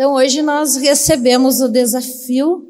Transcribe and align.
Então 0.00 0.14
hoje 0.14 0.40
nós 0.40 0.76
recebemos 0.76 1.60
o 1.60 1.68
desafio 1.68 2.66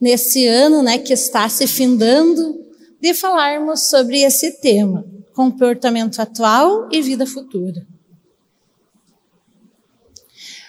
nesse 0.00 0.48
ano, 0.48 0.82
né, 0.82 0.98
que 0.98 1.12
está 1.12 1.48
se 1.48 1.64
findando, 1.68 2.58
de 3.00 3.14
falarmos 3.14 3.88
sobre 3.88 4.22
esse 4.22 4.60
tema, 4.60 5.06
comportamento 5.32 6.18
atual 6.18 6.88
e 6.90 7.00
vida 7.00 7.24
futura. 7.24 7.86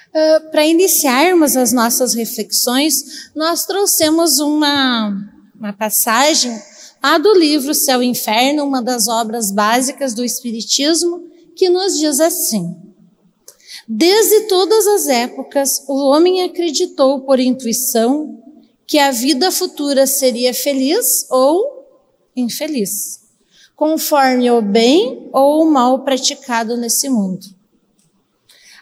Uh, 0.10 0.52
Para 0.52 0.68
iniciarmos 0.68 1.58
as 1.58 1.74
nossas 1.74 2.14
reflexões, 2.14 3.32
nós 3.36 3.66
trouxemos 3.66 4.38
uma, 4.38 5.18
uma 5.56 5.74
passagem 5.74 6.56
lá 7.02 7.18
do 7.18 7.34
livro 7.34 7.74
Céu 7.74 8.04
e 8.04 8.06
Inferno, 8.06 8.64
uma 8.64 8.84
das 8.84 9.08
obras 9.08 9.52
básicas 9.52 10.14
do 10.14 10.24
Espiritismo, 10.24 11.28
que 11.56 11.70
nos 11.70 11.98
diz 11.98 12.20
assim: 12.20 12.89
Desde 13.92 14.42
todas 14.42 14.86
as 14.86 15.08
épocas, 15.08 15.84
o 15.88 15.96
homem 16.12 16.44
acreditou 16.44 17.22
por 17.22 17.40
intuição 17.40 18.40
que 18.86 19.00
a 19.00 19.10
vida 19.10 19.52
futura 19.52 20.06
seria 20.06 20.54
feliz 20.54 21.28
ou 21.32 21.88
infeliz, 22.36 23.20
conforme 23.76 24.52
o 24.52 24.62
bem 24.62 25.28
ou 25.34 25.64
o 25.64 25.72
mal 25.72 26.04
praticado 26.04 26.78
nesse 26.78 27.10
mundo. 27.10 27.48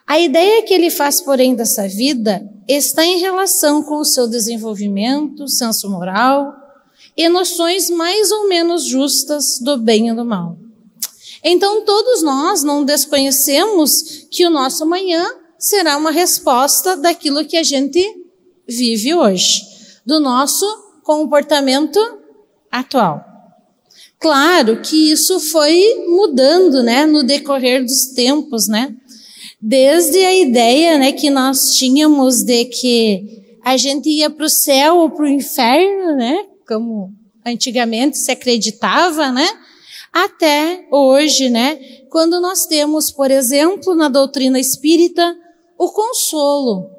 A 0.06 0.20
ideia 0.20 0.64
que 0.64 0.74
ele 0.74 0.90
faz, 0.90 1.22
porém, 1.22 1.56
dessa 1.56 1.88
vida 1.88 2.46
está 2.68 3.06
em 3.06 3.20
relação 3.20 3.82
com 3.82 4.00
o 4.00 4.06
seu 4.06 4.28
desenvolvimento, 4.28 5.48
senso 5.48 5.90
moral 5.90 6.54
e 7.16 7.30
noções 7.30 7.90
mais 7.90 8.30
ou 8.30 8.50
menos 8.50 8.84
justas 8.84 9.58
do 9.62 9.78
bem 9.78 10.10
e 10.10 10.14
do 10.14 10.26
mal. 10.26 10.58
Então, 11.44 11.86
todos 11.86 12.22
nós 12.22 12.64
não 12.64 12.84
desconhecemos 12.84 14.26
que 14.32 14.46
o 14.46 14.50
nosso 14.50 14.84
amanhã 14.84 15.26
será 15.58 15.98
uma 15.98 16.12
resposta 16.12 16.96
daquilo 16.96 17.46
que 17.46 17.58
a 17.58 17.64
gente 17.64 18.02
vive 18.68 19.14
hoje 19.14 19.62
do 20.06 20.20
nosso 20.20 20.66
comportamento 21.04 22.00
atual. 22.72 23.24
Claro 24.20 24.82
que 24.82 25.12
isso 25.12 25.40
foi 25.40 26.06
mudando, 26.08 26.82
né, 26.82 27.06
no 27.06 27.24
decorrer 27.24 27.84
dos 27.84 28.08
tempos, 28.14 28.68
né? 28.68 28.94
Desde 29.62 30.18
a 30.20 30.36
ideia, 30.36 30.98
né, 30.98 31.12
que 31.12 31.30
nós 31.30 31.74
tínhamos 31.76 32.44
de 32.44 32.66
que 32.66 33.44
a 33.64 33.78
gente 33.78 34.10
ia 34.10 34.30
para 34.30 34.46
o 34.46 34.50
céu 34.50 34.98
ou 34.98 35.10
para 35.10 35.26
o 35.26 35.28
inferno, 35.28 36.16
né, 36.16 36.38
como 36.68 37.12
antigamente 37.46 38.18
se 38.18 38.32
acreditava, 38.32 39.32
né, 39.32 39.48
até 40.12 40.88
hoje, 40.92 41.50
né, 41.50 41.76
quando 42.10 42.40
nós 42.40 42.66
temos, 42.66 43.12
por 43.12 43.30
exemplo, 43.30 43.94
na 43.94 44.10
doutrina 44.10 44.60
espírita, 44.60 45.38
o 45.78 45.92
consolo, 45.92 46.90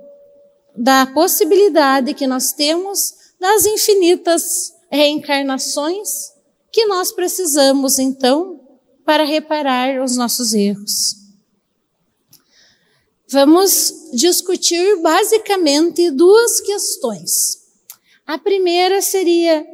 da 0.77 1.06
possibilidade 1.06 2.14
que 2.14 2.27
nós 2.27 2.53
temos 2.53 3.14
das 3.41 3.67
infinitas 3.67 4.73
reencarnações 4.91 6.09
que 6.70 6.86
nós 6.86 7.11
precisamos, 7.11 7.98
então, 7.98 8.61
para 9.05 9.25
reparar 9.25 10.03
os 10.03 10.17
nossos 10.17 10.53
erros. 10.53 11.17
Vamos 13.31 13.92
discutir 14.12 15.01
basicamente 15.03 16.11
duas 16.11 16.61
questões. 16.61 17.59
A 18.27 18.39
primeira 18.39 19.03
seria 19.03 19.67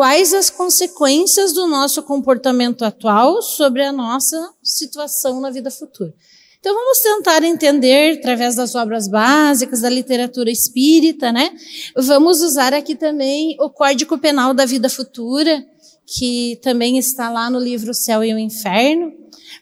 quais 0.00 0.32
as 0.32 0.48
consequências 0.48 1.52
do 1.52 1.66
nosso 1.66 2.02
comportamento 2.02 2.86
atual 2.86 3.42
sobre 3.42 3.84
a 3.84 3.92
nossa 3.92 4.54
situação 4.62 5.42
na 5.42 5.50
vida 5.50 5.70
futura. 5.70 6.14
Então 6.58 6.74
vamos 6.74 7.00
tentar 7.00 7.42
entender 7.44 8.16
através 8.16 8.54
das 8.56 8.74
obras 8.74 9.06
básicas 9.06 9.82
da 9.82 9.90
literatura 9.90 10.50
espírita, 10.50 11.30
né? 11.30 11.54
Vamos 11.94 12.40
usar 12.40 12.72
aqui 12.72 12.96
também 12.96 13.58
o 13.60 13.68
Código 13.68 14.16
Penal 14.16 14.54
da 14.54 14.64
Vida 14.64 14.88
Futura, 14.88 15.62
que 16.06 16.58
também 16.62 16.96
está 16.96 17.28
lá 17.28 17.50
no 17.50 17.58
livro 17.58 17.92
Céu 17.92 18.24
e 18.24 18.32
o 18.32 18.38
Inferno, 18.38 19.12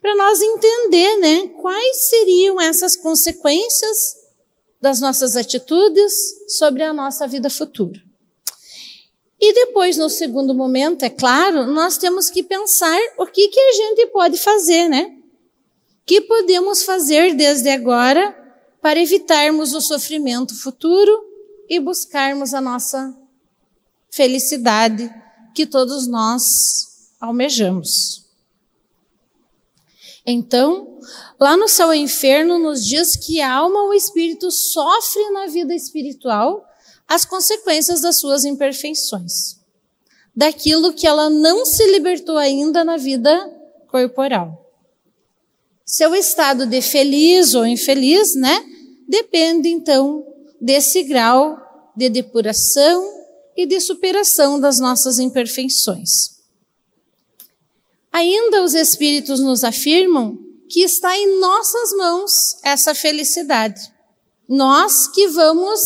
para 0.01 0.15
nós 0.15 0.41
entender, 0.41 1.17
né, 1.19 1.49
quais 1.61 2.09
seriam 2.11 2.61
essas 2.61 2.95
consequências 2.95 3.99
das 4.81 5.01
nossas 5.01 5.35
atitudes 5.35 6.13
sobre 6.57 6.85
a 6.85 6.93
nossa 6.93 7.27
vida 7.27 7.51
futura. 7.51 8.08
E 9.41 9.53
depois, 9.53 9.97
no 9.97 10.11
segundo 10.11 10.55
momento, 10.55 11.05
é 11.05 11.11
claro, 11.11 11.67
nós 11.67 11.97
temos 11.97 12.29
que 12.29 12.43
pensar 12.43 12.99
o 13.17 13.27
que, 13.27 13.49
que 13.49 13.61
a 13.61 13.73
gente 13.73 14.07
pode 14.09 14.37
fazer, 14.37 14.89
né? 14.89 15.19
que 16.09 16.23
podemos 16.23 16.85
fazer 16.85 17.35
desde 17.35 17.69
agora 17.69 18.35
para 18.81 18.99
evitarmos 18.99 19.75
o 19.75 19.81
sofrimento 19.83 20.59
futuro 20.59 21.13
e 21.69 21.79
buscarmos 21.79 22.55
a 22.55 22.63
nossa 22.63 23.15
felicidade 24.11 25.15
que 25.55 25.67
todos 25.67 26.07
nós 26.07 26.43
almejamos. 27.21 28.25
Então, 30.25 30.99
lá 31.39 31.59
no 31.59 31.69
céu 31.69 31.93
e 31.93 31.99
inferno 31.99 32.59
nos 32.59 32.83
diz 32.83 33.15
que 33.15 33.43
a 33.43 33.53
alma 33.53 33.83
ou 33.83 33.91
o 33.91 33.95
espírito 33.95 34.51
sofre 34.51 35.29
na 35.31 35.47
vida 35.47 35.75
espiritual 35.75 36.67
as 37.09 37.25
consequências 37.25 38.03
das 38.03 38.19
suas 38.19 38.45
imperfeições, 38.45 39.57
daquilo 40.37 40.93
que 40.93 41.07
ela 41.07 41.31
não 41.31 41.65
se 41.65 41.85
libertou 41.91 42.37
ainda 42.37 42.85
na 42.85 42.99
vida 42.99 43.33
corporal. 43.89 44.67
Seu 45.87 46.15
estado 46.15 46.67
de 46.67 46.83
feliz 46.83 47.55
ou 47.55 47.67
infeliz, 47.67 48.35
né? 48.35 48.63
Depende 49.09 49.71
então 49.71 50.23
desse 50.61 51.03
grau 51.03 51.57
de 51.97 52.11
depuração 52.11 53.11
e 53.57 53.65
de 53.65 53.81
superação 53.81 54.61
das 54.61 54.79
nossas 54.79 55.19
imperfeições. 55.19 56.39
Ainda 58.13 58.63
os 58.63 58.75
Espíritos 58.75 59.41
nos 59.41 59.65
afirmam 59.65 60.39
que 60.69 60.83
está 60.83 61.17
em 61.17 61.41
nossas 61.41 61.91
mãos 61.97 62.33
essa 62.63 62.95
felicidade. 62.95 63.81
Nós 64.47 65.09
que 65.09 65.27
vamos 65.29 65.81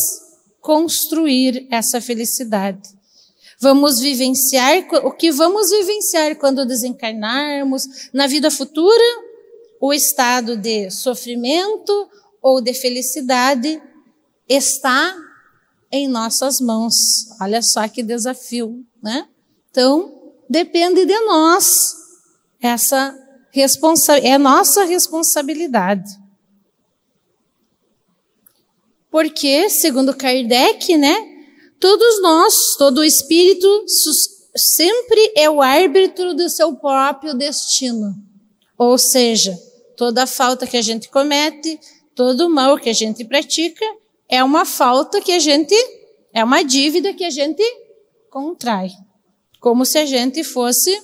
construir 0.63 1.67
essa 1.69 1.99
felicidade. 1.99 2.89
Vamos 3.59 3.99
vivenciar 3.99 4.87
o 5.03 5.11
que 5.11 5.29
vamos 5.31 5.69
vivenciar 5.69 6.35
quando 6.37 6.65
desencarnarmos 6.65 8.09
na 8.13 8.27
vida 8.27 8.49
futura 8.49 9.03
o 9.79 9.93
estado 9.93 10.55
de 10.55 10.89
sofrimento 10.89 12.09
ou 12.41 12.61
de 12.61 12.73
felicidade 12.73 13.81
está 14.47 15.15
em 15.91 16.07
nossas 16.07 16.61
mãos. 16.61 16.95
Olha 17.41 17.61
só 17.61 17.87
que 17.89 18.01
desafio, 18.01 18.85
né? 19.01 19.27
Então, 19.69 20.33
depende 20.49 21.05
de 21.05 21.19
nós 21.21 21.95
essa 22.61 23.13
responsa 23.51 24.17
é 24.17 24.37
nossa 24.37 24.85
responsabilidade. 24.85 26.22
Porque, 29.13 29.69
segundo 29.69 30.15
Kardec, 30.15 30.97
né, 30.97 31.15
todos 31.79 32.19
nós, 32.23 32.75
todo 32.79 33.05
espírito 33.05 33.85
sempre 34.55 35.33
é 35.35 35.47
o 35.47 35.61
árbitro 35.61 36.33
do 36.33 36.49
seu 36.49 36.75
próprio 36.77 37.35
destino. 37.35 38.15
Ou 38.75 38.97
seja, 38.97 39.55
toda 39.95 40.25
falta 40.25 40.65
que 40.65 40.75
a 40.75 40.81
gente 40.81 41.09
comete, 41.09 41.79
todo 42.15 42.49
mal 42.49 42.75
que 42.79 42.89
a 42.89 42.93
gente 42.93 43.23
pratica, 43.23 43.85
é 44.27 44.43
uma 44.43 44.65
falta 44.65 45.21
que 45.21 45.31
a 45.31 45.37
gente, 45.37 45.75
é 46.33 46.43
uma 46.43 46.63
dívida 46.63 47.13
que 47.13 47.23
a 47.23 47.29
gente 47.29 47.61
contrai. 48.31 48.89
Como 49.59 49.85
se 49.85 49.99
a 49.99 50.07
gente 50.07 50.43
fosse 50.43 50.99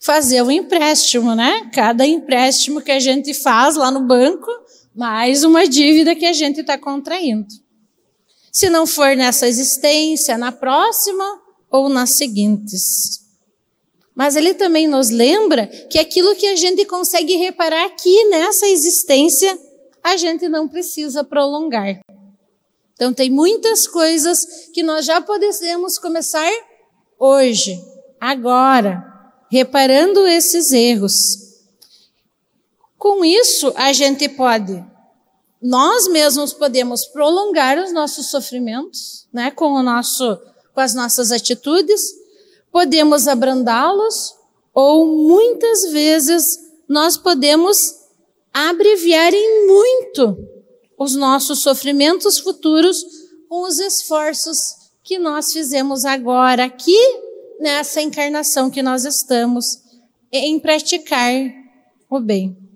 fazer 0.00 0.40
um 0.40 0.50
empréstimo, 0.50 1.34
né? 1.34 1.70
Cada 1.74 2.06
empréstimo 2.06 2.80
que 2.80 2.90
a 2.90 2.98
gente 2.98 3.34
faz 3.34 3.76
lá 3.76 3.90
no 3.90 4.00
banco, 4.06 4.50
mais 4.98 5.44
uma 5.44 5.64
dívida 5.64 6.16
que 6.16 6.26
a 6.26 6.32
gente 6.32 6.60
está 6.60 6.76
contraindo. 6.76 7.46
Se 8.50 8.68
não 8.68 8.84
for 8.84 9.14
nessa 9.14 9.46
existência, 9.46 10.36
na 10.36 10.50
próxima 10.50 11.24
ou 11.70 11.88
nas 11.88 12.16
seguintes. 12.16 13.20
Mas 14.12 14.34
ele 14.34 14.54
também 14.54 14.88
nos 14.88 15.08
lembra 15.08 15.68
que 15.68 16.00
aquilo 16.00 16.34
que 16.34 16.48
a 16.48 16.56
gente 16.56 16.84
consegue 16.84 17.36
reparar 17.36 17.86
aqui 17.86 18.24
nessa 18.24 18.66
existência, 18.66 19.56
a 20.02 20.16
gente 20.16 20.48
não 20.48 20.66
precisa 20.66 21.22
prolongar. 21.22 22.00
Então, 22.94 23.14
tem 23.14 23.30
muitas 23.30 23.86
coisas 23.86 24.40
que 24.74 24.82
nós 24.82 25.04
já 25.04 25.20
podemos 25.20 25.96
começar 25.96 26.50
hoje, 27.16 27.80
agora, 28.20 29.00
reparando 29.48 30.26
esses 30.26 30.72
erros. 30.72 31.47
Com 32.98 33.24
isso, 33.24 33.72
a 33.76 33.92
gente 33.92 34.28
pode, 34.28 34.84
nós 35.62 36.08
mesmos 36.08 36.52
podemos 36.52 37.06
prolongar 37.06 37.78
os 37.78 37.92
nossos 37.92 38.28
sofrimentos, 38.28 39.28
né, 39.32 39.52
com 39.52 39.72
o 39.72 39.82
nosso, 39.84 40.36
com 40.74 40.80
as 40.80 40.94
nossas 40.94 41.30
atitudes, 41.30 42.12
podemos 42.72 43.28
abrandá-los 43.28 44.34
ou 44.74 45.06
muitas 45.06 45.92
vezes 45.92 46.58
nós 46.88 47.16
podemos 47.16 47.94
abreviar 48.52 49.32
em 49.32 49.66
muito 49.68 50.36
os 50.98 51.14
nossos 51.14 51.60
sofrimentos 51.60 52.40
futuros 52.40 53.04
com 53.48 53.62
os 53.62 53.78
esforços 53.78 54.58
que 55.04 55.18
nós 55.18 55.52
fizemos 55.52 56.04
agora 56.04 56.64
aqui 56.64 56.98
nessa 57.60 58.02
encarnação 58.02 58.70
que 58.70 58.82
nós 58.82 59.04
estamos 59.04 59.78
em 60.32 60.58
praticar 60.58 61.32
o 62.10 62.18
bem. 62.18 62.67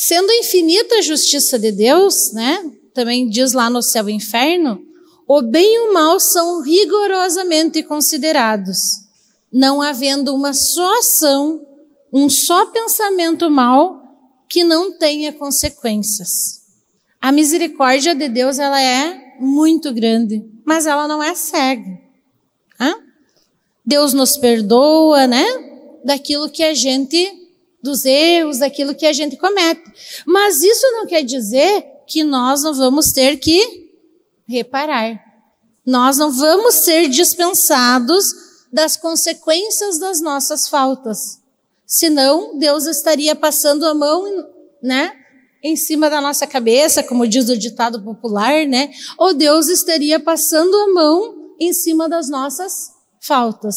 Sendo 0.00 0.30
infinita 0.30 0.94
a 0.94 1.02
justiça 1.02 1.58
de 1.58 1.72
Deus, 1.72 2.32
né? 2.32 2.70
Também 2.94 3.28
diz 3.28 3.52
lá 3.52 3.68
no 3.68 3.82
céu 3.82 4.08
e 4.08 4.12
inferno, 4.12 4.80
o 5.26 5.42
bem 5.42 5.74
e 5.74 5.78
o 5.88 5.92
mal 5.92 6.20
são 6.20 6.62
rigorosamente 6.62 7.82
considerados, 7.82 8.78
não 9.52 9.82
havendo 9.82 10.32
uma 10.36 10.54
só 10.54 11.00
ação, 11.00 11.66
um 12.12 12.30
só 12.30 12.66
pensamento 12.66 13.50
mal 13.50 14.00
que 14.48 14.62
não 14.62 14.96
tenha 14.96 15.32
consequências. 15.32 16.62
A 17.20 17.32
misericórdia 17.32 18.14
de 18.14 18.28
Deus 18.28 18.60
ela 18.60 18.80
é 18.80 19.34
muito 19.40 19.92
grande, 19.92 20.44
mas 20.64 20.86
ela 20.86 21.08
não 21.08 21.20
é 21.20 21.34
cega. 21.34 21.98
Hã? 22.78 22.94
Deus 23.84 24.12
nos 24.12 24.36
perdoa, 24.36 25.26
né? 25.26 25.44
Daquilo 26.04 26.48
que 26.48 26.62
a 26.62 26.72
gente, 26.72 27.47
dos 27.82 28.04
erros, 28.04 28.58
daquilo 28.58 28.94
que 28.94 29.06
a 29.06 29.12
gente 29.12 29.36
comete. 29.36 29.82
Mas 30.26 30.62
isso 30.62 30.86
não 30.92 31.06
quer 31.06 31.22
dizer 31.22 31.84
que 32.06 32.24
nós 32.24 32.62
não 32.62 32.74
vamos 32.74 33.12
ter 33.12 33.36
que 33.36 33.92
reparar. 34.48 35.20
Nós 35.86 36.18
não 36.18 36.30
vamos 36.30 36.76
ser 36.76 37.08
dispensados 37.08 38.24
das 38.72 38.96
consequências 38.96 39.98
das 39.98 40.20
nossas 40.20 40.68
faltas. 40.68 41.40
Senão, 41.86 42.58
Deus 42.58 42.86
estaria 42.86 43.34
passando 43.34 43.86
a 43.86 43.94
mão, 43.94 44.24
né? 44.82 45.12
Em 45.62 45.74
cima 45.74 46.10
da 46.10 46.20
nossa 46.20 46.46
cabeça, 46.46 47.02
como 47.02 47.26
diz 47.26 47.48
o 47.48 47.56
ditado 47.56 48.02
popular, 48.02 48.66
né? 48.66 48.90
Ou 49.16 49.32
Deus 49.32 49.68
estaria 49.68 50.20
passando 50.20 50.76
a 50.76 50.92
mão 50.92 51.54
em 51.58 51.72
cima 51.72 52.08
das 52.08 52.28
nossas 52.28 52.90
faltas. 53.20 53.74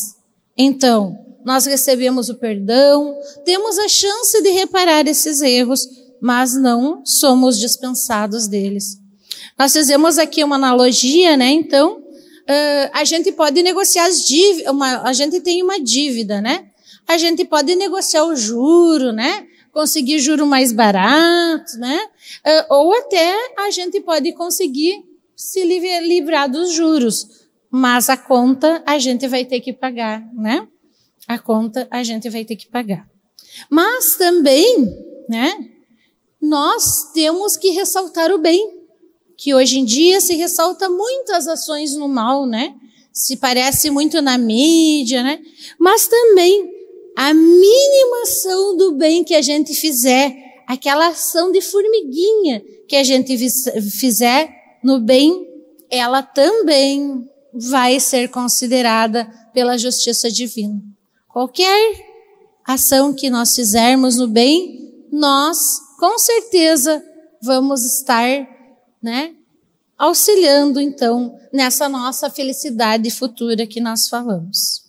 Então, 0.58 1.18
nós 1.46 1.66
recebemos 1.66 2.30
o 2.30 2.36
perdão, 2.36 3.16
temos 3.46 3.78
a 3.80 3.88
chance 3.88 4.42
de 4.42 4.50
reparar 4.50 5.08
esses 5.08 5.42
erros, 5.42 5.88
mas 6.22 6.54
não 6.56 7.04
somos 7.06 7.58
dispensados 7.58 8.48
deles. 8.48 9.00
Nós 9.58 9.74
fizemos 9.74 10.18
aqui 10.18 10.44
uma 10.44 10.56
analogia, 10.56 11.36
né? 11.36 11.50
Então, 11.50 11.98
uh, 12.00 12.90
a 12.94 13.04
gente 13.04 13.32
pode 13.32 13.62
negociar 13.64 14.06
as 14.06 14.26
dívidas, 14.26 14.74
a 15.04 15.14
gente 15.14 15.40
tem 15.40 15.64
uma 15.64 15.80
dívida, 15.80 16.42
né? 16.42 16.72
a 17.08 17.18
gente 17.18 17.46
pode 17.46 17.76
negociar 17.76 18.26
o 18.26 18.36
juro, 18.36 19.12
né? 19.12 19.48
Conseguir 19.72 20.20
juro 20.20 20.46
mais 20.46 20.72
barato, 20.72 21.78
né? 21.78 22.00
Uh, 22.46 22.74
ou 22.74 22.94
até 22.94 23.34
a 23.58 23.70
gente 23.70 24.00
pode 24.02 24.34
conseguir 24.34 25.04
se 25.36 25.64
livrar 25.64 26.50
dos 26.50 26.72
juros, 26.72 27.48
mas 27.70 28.10
a 28.10 28.18
conta 28.18 28.84
a 28.86 28.98
gente 29.00 29.28
vai 29.28 29.46
ter 29.46 29.60
que 29.60 29.74
pagar, 29.74 30.22
né? 30.34 30.68
A 31.32 31.40
conta 31.40 31.88
a 31.90 32.04
gente 32.04 32.30
vai 32.30 32.44
ter 32.44 32.58
que 32.58 32.68
pagar. 32.68 33.08
Mas 33.70 34.18
também, 34.18 34.86
né? 35.30 35.70
Nós 36.42 37.14
temos 37.14 37.56
que 37.56 37.70
ressaltar 37.70 38.34
o 38.34 38.38
bem, 38.38 38.82
que 39.38 39.54
hoje 39.54 39.80
em 39.80 39.86
dia 39.86 40.20
se 40.20 40.36
ressalta 40.36 40.90
muitas 40.90 41.48
ações 41.48 41.96
no 41.96 42.10
mal, 42.10 42.46
né? 42.46 42.76
Se 43.14 43.38
parece 43.38 43.90
muito 43.90 44.22
na 44.22 44.38
mídia, 44.38 45.24
né? 45.24 45.40
Mas 45.80 46.06
também 46.06 46.70
a 47.16 47.34
mínima 47.34 48.24
ação 48.24 48.76
do 48.76 48.92
bem 48.98 49.24
que 49.24 49.34
a 49.34 49.42
gente 49.42 49.74
fizer, 49.74 50.36
aquela 50.68 51.08
ação 51.08 51.50
de 51.50 51.62
formiguinha 51.62 52.62
que 52.90 52.98
a 52.98 53.06
gente 53.06 53.38
fizer 53.90 54.54
no 54.84 55.00
bem, 55.00 55.48
ela 55.90 56.22
também 56.22 57.26
vai 57.54 58.02
ser 58.02 58.28
considerada 58.28 59.32
pela 59.54 59.78
justiça 59.78 60.30
divina. 60.30 60.91
Qualquer 61.34 62.12
ação 62.66 63.14
que 63.14 63.30
nós 63.30 63.56
fizermos 63.56 64.18
no 64.18 64.28
bem, 64.28 65.06
nós 65.12 65.58
com 66.00 66.18
certeza 66.18 67.04
vamos 67.42 67.86
estar, 67.86 68.48
né, 69.02 69.36
auxiliando 69.98 70.80
então 70.80 71.38
nessa 71.54 71.88
nossa 71.88 72.30
felicidade 72.30 73.10
futura 73.12 73.68
que 73.68 73.80
nós 73.80 74.08
falamos. 74.08 74.84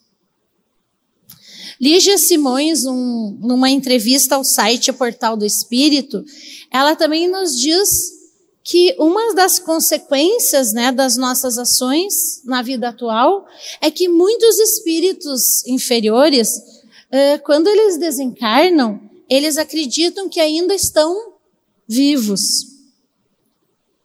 Lígia 1.81 2.17
Simões, 2.17 2.85
um, 2.85 3.37
numa 3.41 3.69
entrevista 3.69 4.37
ao 4.37 4.45
site 4.45 4.93
Portal 4.93 5.37
do 5.37 5.45
Espírito, 5.45 6.25
ela 6.71 6.95
também 6.95 7.29
nos 7.29 7.59
diz 7.59 8.22
que 8.65 8.95
uma 8.99 9.35
das 9.35 9.59
consequências 9.59 10.73
né, 10.73 10.93
das 10.93 11.17
nossas 11.17 11.59
ações 11.59 12.43
na 12.45 12.63
vida 12.63 12.89
atual 12.89 13.47
é 13.81 13.91
que 13.91 14.09
muitos 14.09 14.59
espíritos 14.59 15.67
inferiores, 15.67 16.49
quando 17.45 17.69
eles 17.69 17.99
desencarnam, 17.99 19.01
eles 19.29 19.57
acreditam 19.57 20.29
que 20.29 20.41
ainda 20.41 20.75
estão 20.75 21.35
vivos. 21.89 22.41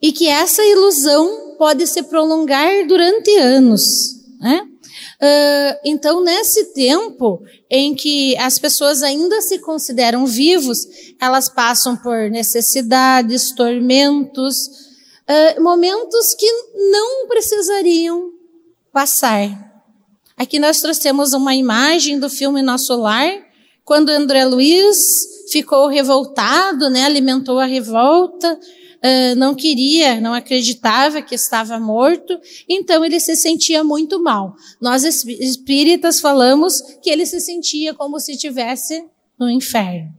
E 0.00 0.12
que 0.12 0.28
essa 0.28 0.64
ilusão 0.64 1.56
pode 1.58 1.86
se 1.86 2.02
prolongar 2.04 2.86
durante 2.86 3.36
anos. 3.36 3.82
Né? 4.40 4.66
Uh, 5.20 5.74
então, 5.84 6.22
nesse 6.22 6.72
tempo 6.72 7.42
em 7.68 7.92
que 7.92 8.36
as 8.36 8.56
pessoas 8.56 9.02
ainda 9.02 9.40
se 9.42 9.58
consideram 9.58 10.24
vivos, 10.26 10.78
elas 11.20 11.52
passam 11.52 11.96
por 11.96 12.30
necessidades, 12.30 13.52
tormentos, 13.52 14.56
uh, 14.56 15.60
momentos 15.60 16.34
que 16.34 16.48
não 16.92 17.26
precisariam 17.26 18.30
passar. 18.92 19.68
Aqui 20.36 20.60
nós 20.60 20.80
trouxemos 20.80 21.32
uma 21.32 21.52
imagem 21.52 22.20
do 22.20 22.30
filme 22.30 22.62
Nosso 22.62 22.94
Lar, 22.94 23.44
quando 23.84 24.10
André 24.10 24.44
Luiz 24.44 24.96
ficou 25.50 25.88
revoltado, 25.88 26.88
né, 26.88 27.04
alimentou 27.04 27.58
a 27.58 27.64
revolta, 27.64 28.56
uh, 29.04 29.34
não 29.36 29.54
queria, 29.54 30.20
não 30.20 30.34
acreditava 30.34 31.22
que 31.22 31.34
estava 31.34 31.78
morto, 31.78 32.38
então 32.68 33.04
ele 33.04 33.20
se 33.20 33.36
sentia 33.36 33.82
muito 33.82 34.22
mal. 34.22 34.54
Nós 34.80 35.04
espíritas 35.04 36.20
falamos 36.20 36.80
que 37.02 37.10
ele 37.10 37.26
se 37.26 37.40
sentia 37.40 37.94
como 37.94 38.18
se 38.20 38.32
estivesse 38.32 39.04
no 39.38 39.48
inferno. 39.50 40.12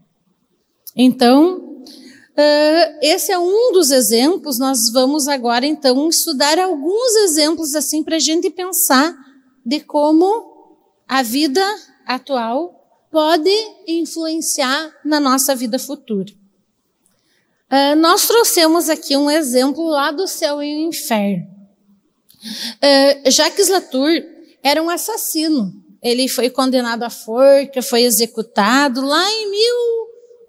Então, 0.95 1.57
uh, 1.57 3.00
esse 3.01 3.31
é 3.31 3.38
um 3.38 3.71
dos 3.71 3.91
exemplos. 3.91 4.57
Nós 4.57 4.91
vamos 4.91 5.27
agora, 5.27 5.65
então, 5.65 6.07
estudar 6.09 6.57
alguns 6.57 7.15
exemplos 7.17 7.75
assim 7.75 8.03
para 8.03 8.15
a 8.15 8.19
gente 8.19 8.50
pensar 8.50 9.15
de 9.65 9.79
como 9.81 10.50
a 11.07 11.21
vida 11.21 11.63
atual 12.05 12.75
pode 13.12 13.50
influenciar 13.88 14.91
na 15.03 15.19
nossa 15.19 15.55
vida 15.55 15.79
futura. 15.79 16.38
Uh, 17.71 17.95
nós 17.97 18.25
trouxemos 18.25 18.89
aqui 18.89 19.15
um 19.15 19.29
exemplo 19.29 19.89
lá 19.89 20.09
do 20.11 20.27
céu 20.27 20.63
e 20.63 20.75
o 20.75 20.89
inferno. 20.89 21.47
Uh, 22.77 23.29
Jacques 23.29 23.69
Latour 23.69 24.09
era 24.63 24.81
um 24.81 24.89
assassino. 24.89 25.71
Ele 26.01 26.27
foi 26.27 26.49
condenado 26.49 27.03
à 27.03 27.11
forca, 27.11 27.81
foi 27.81 28.03
executado 28.03 29.01
lá 29.01 29.23
em 29.31 29.51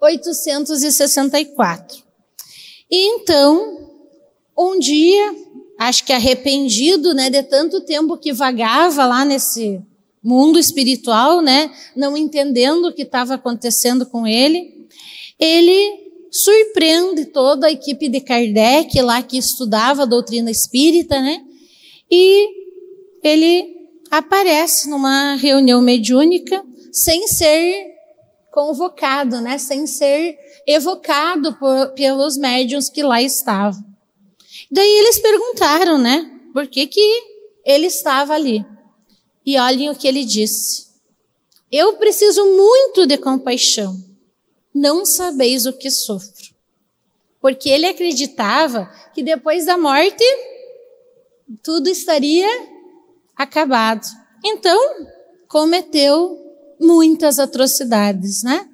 1864. 0.01 2.03
E 2.89 3.15
então, 3.15 3.89
um 4.57 4.79
dia, 4.79 5.35
acho 5.77 6.03
que 6.03 6.13
arrependido, 6.13 7.13
né, 7.13 7.29
de 7.29 7.43
tanto 7.43 7.81
tempo 7.81 8.17
que 8.17 8.33
vagava 8.33 9.05
lá 9.05 9.23
nesse 9.23 9.79
mundo 10.23 10.57
espiritual, 10.57 11.41
né, 11.41 11.71
não 11.95 12.17
entendendo 12.17 12.85
o 12.85 12.93
que 12.93 13.03
estava 13.03 13.35
acontecendo 13.35 14.05
com 14.05 14.25
ele, 14.25 14.87
ele 15.39 16.10
surpreende 16.31 17.25
toda 17.25 17.67
a 17.67 17.71
equipe 17.71 18.07
de 18.07 18.21
Kardec 18.21 19.01
lá 19.01 19.21
que 19.21 19.37
estudava 19.37 20.03
a 20.03 20.05
doutrina 20.05 20.49
espírita, 20.49 21.19
né? 21.19 21.43
E 22.09 22.47
ele 23.21 23.89
aparece 24.09 24.89
numa 24.89 25.35
reunião 25.35 25.81
mediúnica 25.81 26.63
sem 26.91 27.27
ser 27.27 27.91
convocado, 28.49 29.41
né? 29.41 29.57
Sem 29.57 29.85
ser 29.85 30.37
evocado 30.65 31.53
por, 31.55 31.89
pelos 31.89 32.37
médiuns 32.37 32.89
que 32.89 33.03
lá 33.03 33.21
estavam. 33.21 33.83
Daí 34.71 34.89
eles 34.99 35.19
perguntaram, 35.19 35.97
né? 35.97 36.31
Por 36.53 36.65
que 36.67 36.87
que 36.87 37.23
ele 37.65 37.87
estava 37.87 38.33
ali? 38.33 38.65
E 39.45 39.57
olhem 39.57 39.89
o 39.89 39.95
que 39.95 40.07
ele 40.07 40.23
disse. 40.23 40.91
Eu 41.69 41.93
preciso 41.93 42.43
muito 42.45 43.05
de 43.05 43.17
compaixão 43.17 44.10
não 44.73 45.05
sabeis 45.05 45.65
o 45.65 45.73
que 45.73 45.89
sofro. 45.89 46.51
Porque 47.39 47.69
ele 47.69 47.87
acreditava 47.87 48.85
que 49.13 49.23
depois 49.23 49.65
da 49.65 49.77
morte 49.77 50.23
tudo 51.63 51.89
estaria 51.89 52.47
acabado. 53.35 54.05
Então, 54.43 54.79
cometeu 55.47 56.39
muitas 56.79 57.39
atrocidades, 57.39 58.43
né? 58.43 58.67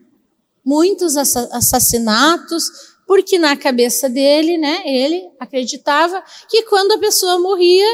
muitos 0.67 1.15
assassinatos, 1.15 2.65
porque 3.07 3.39
na 3.39 3.55
cabeça 3.55 4.09
dele, 4.09 4.57
né, 4.57 4.83
ele 4.85 5.29
acreditava 5.39 6.21
que 6.49 6.63
quando 6.63 6.91
a 6.91 6.97
pessoa 6.97 7.39
morria, 7.39 7.87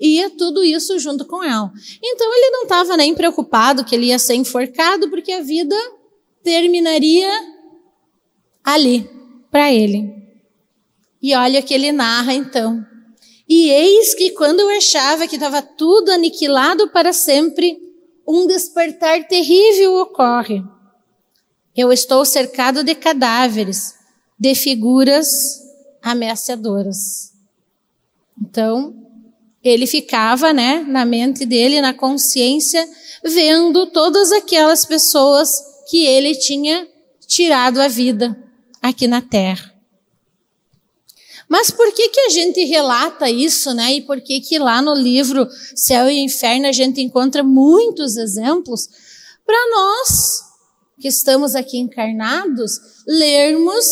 ia 0.00 0.28
tudo 0.30 0.64
isso 0.64 0.98
junto 0.98 1.24
com 1.24 1.40
ela. 1.40 1.70
Então 2.02 2.34
ele 2.34 2.50
não 2.50 2.62
estava 2.64 2.96
nem 2.96 3.14
preocupado 3.14 3.84
que 3.84 3.94
ele 3.94 4.06
ia 4.06 4.18
ser 4.18 4.34
enforcado, 4.34 5.08
porque 5.08 5.30
a 5.30 5.40
vida 5.40 5.76
terminaria 6.44 7.28
ali, 8.62 9.10
para 9.50 9.72
ele. 9.72 10.14
E 11.20 11.34
olha 11.34 11.62
que 11.62 11.72
ele 11.72 11.90
narra 11.90 12.34
então. 12.34 12.84
E 13.48 13.70
eis 13.70 14.14
que 14.14 14.30
quando 14.30 14.60
eu 14.60 14.68
achava 14.76 15.26
que 15.26 15.36
estava 15.36 15.62
tudo 15.62 16.10
aniquilado 16.10 16.88
para 16.90 17.12
sempre, 17.12 17.78
um 18.28 18.46
despertar 18.46 19.26
terrível 19.26 19.96
ocorre. 19.96 20.62
Eu 21.74 21.92
estou 21.92 22.24
cercado 22.24 22.84
de 22.84 22.94
cadáveres, 22.94 23.94
de 24.38 24.54
figuras 24.54 25.26
ameaçadoras. 26.02 27.32
Então, 28.40 28.94
ele 29.62 29.86
ficava, 29.86 30.52
né, 30.52 30.84
na 30.86 31.04
mente 31.04 31.46
dele, 31.46 31.80
na 31.80 31.94
consciência, 31.94 32.86
vendo 33.24 33.86
todas 33.86 34.30
aquelas 34.30 34.84
pessoas 34.84 35.48
que 35.94 36.04
ele 36.04 36.34
tinha 36.34 36.88
tirado 37.24 37.80
a 37.80 37.86
vida 37.86 38.36
aqui 38.82 39.06
na 39.06 39.22
terra. 39.22 39.72
Mas 41.48 41.70
por 41.70 41.92
que 41.92 42.08
que 42.08 42.20
a 42.22 42.30
gente 42.30 42.64
relata 42.64 43.30
isso, 43.30 43.72
né? 43.72 43.92
E 43.92 44.00
por 44.00 44.20
que 44.20 44.40
que 44.40 44.58
lá 44.58 44.82
no 44.82 44.92
livro 44.92 45.46
Céu 45.76 46.10
e 46.10 46.18
Inferno 46.18 46.66
a 46.66 46.72
gente 46.72 47.00
encontra 47.00 47.44
muitos 47.44 48.16
exemplos 48.16 48.88
para 49.46 49.70
nós 49.70 50.40
que 51.00 51.06
estamos 51.06 51.54
aqui 51.54 51.78
encarnados 51.78 52.72
lermos 53.06 53.86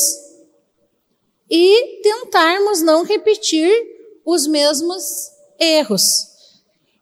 e 1.49 2.01
tentarmos 2.03 2.83
não 2.83 3.05
repetir 3.05 3.71
os 4.27 4.49
mesmos 4.49 5.05
erros. 5.57 6.03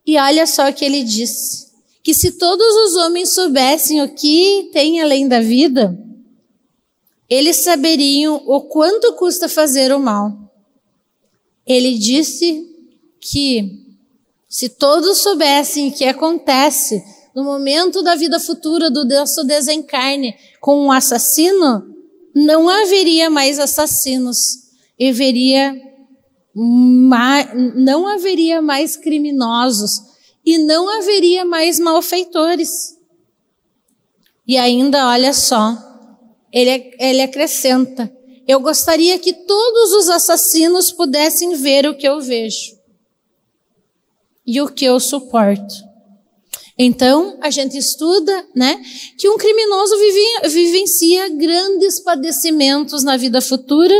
E 0.04 0.18
olha 0.18 0.46
só 0.46 0.68
o 0.68 0.74
que 0.74 0.84
ele 0.84 1.02
diz: 1.04 1.69
que 2.02 2.14
se 2.14 2.32
todos 2.32 2.74
os 2.86 2.96
homens 2.96 3.34
soubessem 3.34 4.02
o 4.02 4.08
que 4.08 4.70
tem 4.72 5.00
além 5.00 5.28
da 5.28 5.40
vida, 5.40 5.96
eles 7.28 7.62
saberiam 7.62 8.42
o 8.46 8.62
quanto 8.62 9.12
custa 9.14 9.48
fazer 9.48 9.92
o 9.92 10.00
mal. 10.00 10.36
Ele 11.66 11.96
disse 11.96 12.66
que 13.20 13.84
se 14.48 14.68
todos 14.68 15.18
soubessem 15.18 15.88
o 15.88 15.92
que 15.92 16.04
acontece 16.04 17.04
no 17.34 17.44
momento 17.44 18.02
da 18.02 18.16
vida 18.16 18.40
futura 18.40 18.90
do 18.90 19.04
nosso 19.04 19.44
desencarne 19.44 20.34
com 20.60 20.84
um 20.84 20.90
assassino, 20.90 21.94
não 22.34 22.68
haveria 22.68 23.30
mais 23.30 23.58
assassinos, 23.58 24.38
haveria 25.00 25.74
não 26.52 28.08
haveria 28.08 28.60
mais 28.60 28.96
criminosos 28.96 30.09
e 30.44 30.58
não 30.58 30.88
haveria 30.88 31.44
mais 31.44 31.78
malfeitores. 31.78 32.98
E 34.46 34.56
ainda, 34.56 35.08
olha 35.08 35.32
só, 35.32 35.76
ele, 36.52 36.94
ele 36.98 37.22
acrescenta: 37.22 38.12
Eu 38.46 38.60
gostaria 38.60 39.18
que 39.18 39.32
todos 39.32 39.92
os 39.92 40.08
assassinos 40.08 40.90
pudessem 40.90 41.54
ver 41.54 41.86
o 41.86 41.96
que 41.96 42.08
eu 42.08 42.20
vejo 42.20 42.78
e 44.46 44.60
o 44.60 44.68
que 44.68 44.84
eu 44.84 44.98
suporto. 44.98 45.90
Então, 46.82 47.38
a 47.42 47.50
gente 47.50 47.76
estuda, 47.76 48.46
né, 48.56 48.82
que 49.18 49.28
um 49.28 49.36
criminoso 49.36 49.96
vive, 49.98 50.48
vivencia 50.48 51.28
grandes 51.28 52.00
padecimentos 52.00 53.04
na 53.04 53.18
vida 53.18 53.42
futura 53.42 53.94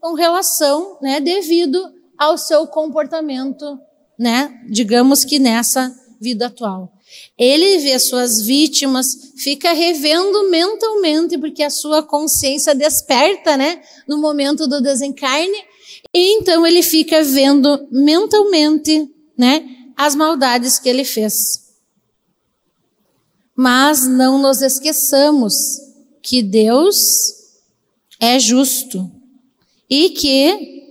com 0.00 0.14
relação, 0.14 0.98
né, 1.00 1.20
devido 1.20 1.80
ao 2.18 2.36
seu 2.36 2.66
comportamento, 2.66 3.78
né, 4.20 4.60
digamos 4.68 5.24
que 5.24 5.38
nessa 5.38 5.90
vida 6.20 6.48
atual. 6.48 6.92
Ele 7.38 7.78
vê 7.78 7.98
suas 7.98 8.42
vítimas, 8.42 9.06
fica 9.38 9.72
revendo 9.72 10.50
mentalmente, 10.50 11.38
porque 11.38 11.62
a 11.62 11.70
sua 11.70 12.02
consciência 12.02 12.74
desperta, 12.74 13.56
né, 13.56 13.80
no 14.06 14.18
momento 14.18 14.66
do 14.66 14.82
desencarne, 14.82 15.64
e 16.14 16.38
então 16.38 16.66
ele 16.66 16.82
fica 16.82 17.24
vendo 17.24 17.88
mentalmente, 17.90 19.10
né, 19.38 19.64
as 19.96 20.14
maldades 20.14 20.78
que 20.78 20.90
ele 20.90 21.04
fez. 21.04 21.32
Mas 23.56 24.06
não 24.06 24.38
nos 24.38 24.60
esqueçamos 24.60 25.54
que 26.22 26.42
Deus 26.42 26.98
é 28.20 28.38
justo 28.38 29.10
e 29.88 30.10
que 30.10 30.84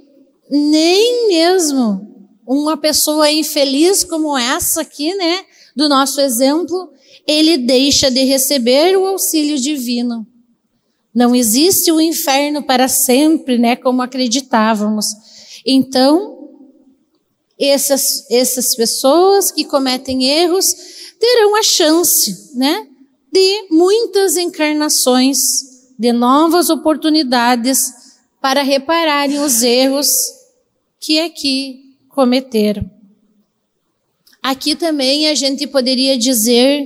nem 0.50 1.28
mesmo 1.28 2.10
uma 2.52 2.76
pessoa 2.76 3.30
infeliz 3.30 4.04
como 4.04 4.36
essa 4.36 4.82
aqui, 4.82 5.14
né, 5.14 5.46
do 5.76 5.88
nosso 5.88 6.20
exemplo, 6.20 6.92
ele 7.28 7.58
deixa 7.58 8.10
de 8.10 8.24
receber 8.24 8.98
o 8.98 9.06
auxílio 9.06 9.56
divino. 9.60 10.26
Não 11.14 11.36
existe 11.36 11.92
o 11.92 12.02
inferno 12.02 12.64
para 12.64 12.88
sempre, 12.88 13.60
né, 13.60 13.76
como 13.76 14.02
acreditávamos. 14.02 15.06
Então, 15.64 16.50
essas, 17.60 18.26
essas 18.32 18.76
pessoas 18.76 19.52
que 19.52 19.64
cometem 19.64 20.26
erros 20.26 20.66
terão 21.20 21.56
a 21.56 21.62
chance, 21.62 22.58
né, 22.58 22.88
de 23.32 23.68
muitas 23.70 24.38
encarnações, 24.38 25.38
de 26.00 26.12
novas 26.12 26.72
oportunidades 26.72 27.94
para 28.42 28.64
repararem 28.64 29.38
os 29.38 29.62
erros 29.62 30.08
que 31.00 31.20
aqui 31.20 31.89
cometeram. 32.20 32.84
Aqui 34.44 34.76
também 34.76 35.30
a 35.30 35.36
gente 35.36 35.66
poderia 35.66 36.18
dizer 36.18 36.84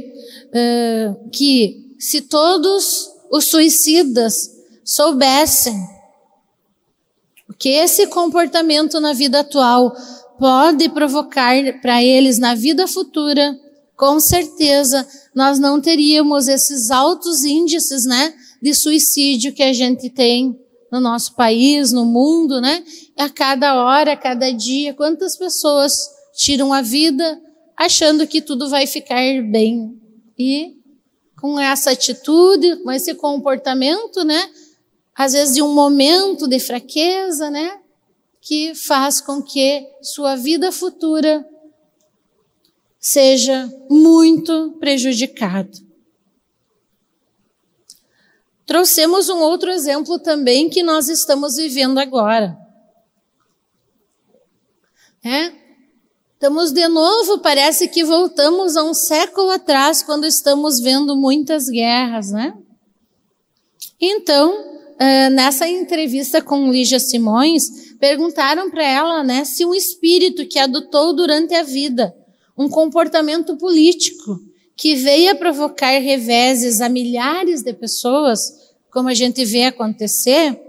uh, 0.50 1.30
que 1.32 1.96
se 1.98 2.22
todos 2.22 3.10
os 3.32 3.46
suicidas 3.46 4.52
soubessem 4.86 5.76
que 7.58 7.70
esse 7.70 8.06
comportamento 8.06 9.00
na 9.00 9.12
vida 9.12 9.40
atual 9.40 9.96
pode 10.38 10.88
provocar 10.90 11.56
para 11.82 12.04
eles 12.04 12.38
na 12.38 12.54
vida 12.54 12.88
futura, 12.88 13.60
com 13.98 14.20
certeza 14.20 15.08
nós 15.34 15.58
não 15.58 15.82
teríamos 15.82 16.48
esses 16.48 16.92
altos 16.92 17.44
índices, 17.44 18.06
né, 18.06 18.36
de 18.62 18.76
suicídio 18.76 19.52
que 19.52 19.64
a 19.64 19.74
gente 19.74 20.12
tem 20.12 20.56
no 20.94 21.02
nosso 21.02 21.34
país, 21.34 21.92
no 21.92 22.06
mundo, 22.06 22.62
né? 22.62 22.84
A 23.18 23.28
cada 23.28 23.84
hora, 23.84 24.14
a 24.14 24.18
cada 24.18 24.52
dia, 24.52 24.94
quantas 24.94 25.36
pessoas 25.36 25.92
tiram 26.36 26.72
a 26.72 26.84
vida 26.84 27.42
achando 27.76 28.28
que 28.28 28.40
tudo 28.40 28.70
vai 28.70 28.86
ficar 28.86 29.42
bem. 29.42 30.00
E 30.38 30.78
com 31.42 31.60
essa 31.60 31.90
atitude, 31.90 32.76
com 32.84 32.92
esse 32.92 33.16
comportamento, 33.16 34.24
né? 34.24 34.48
Às 35.16 35.34
vezes 35.34 35.56
de 35.56 35.64
um 35.64 35.74
momento 35.74 36.48
de 36.48 36.60
fraqueza, 36.60 37.50
né? 37.50 37.80
Que 38.40 38.76
faz 38.76 39.20
com 39.20 39.42
que 39.42 39.88
sua 40.00 40.36
vida 40.36 40.72
futura 40.72 41.44
seja 43.00 43.68
muito 43.90 44.78
prejudicada. 44.80 45.72
Trouxemos 48.66 49.30
um 49.30 49.40
outro 49.40 49.70
exemplo 49.70 50.20
também 50.20 50.70
que 50.70 50.82
nós 50.82 51.10
estamos 51.10 51.56
vivendo 51.56 51.98
agora. 51.98 52.58
É? 55.24 55.52
Estamos 56.34 56.72
de 56.72 56.88
novo, 56.88 57.40
parece 57.40 57.88
que 57.88 58.04
voltamos 58.04 58.76
a 58.76 58.84
um 58.84 58.94
século 58.94 59.50
atrás, 59.52 60.04
quando 60.04 60.26
estamos 60.26 60.82
vendo 60.82 61.16
muitas 61.16 61.70
guerras, 61.70 62.32
né? 62.32 62.54
Então, 64.00 64.54
eh, 65.00 65.30
nessa 65.30 65.68
entrevista 65.68 66.42
com 66.42 66.70
Lígia 66.70 67.00
Simões, 67.00 67.96
perguntaram 67.98 68.70
para 68.70 68.84
ela 68.84 69.24
né, 69.24 69.46
se 69.46 69.66
um 69.66 69.74
espírito 69.74 70.46
que 70.46 70.60
adotou 70.60 71.16
durante 71.16 71.54
a 71.54 71.64
vida 71.64 72.14
um 72.58 72.68
comportamento 72.68 73.56
político 73.56 74.40
que 74.76 74.96
veio 74.96 75.32
a 75.32 75.36
provocar 75.36 76.00
reveses 76.00 76.82
a 76.82 76.90
milhares 76.90 77.62
de 77.62 77.74
pessoas, 77.74 78.40
como 78.92 79.10
a 79.10 79.14
gente 79.14 79.46
vê 79.46 79.66
acontecer. 79.66 80.60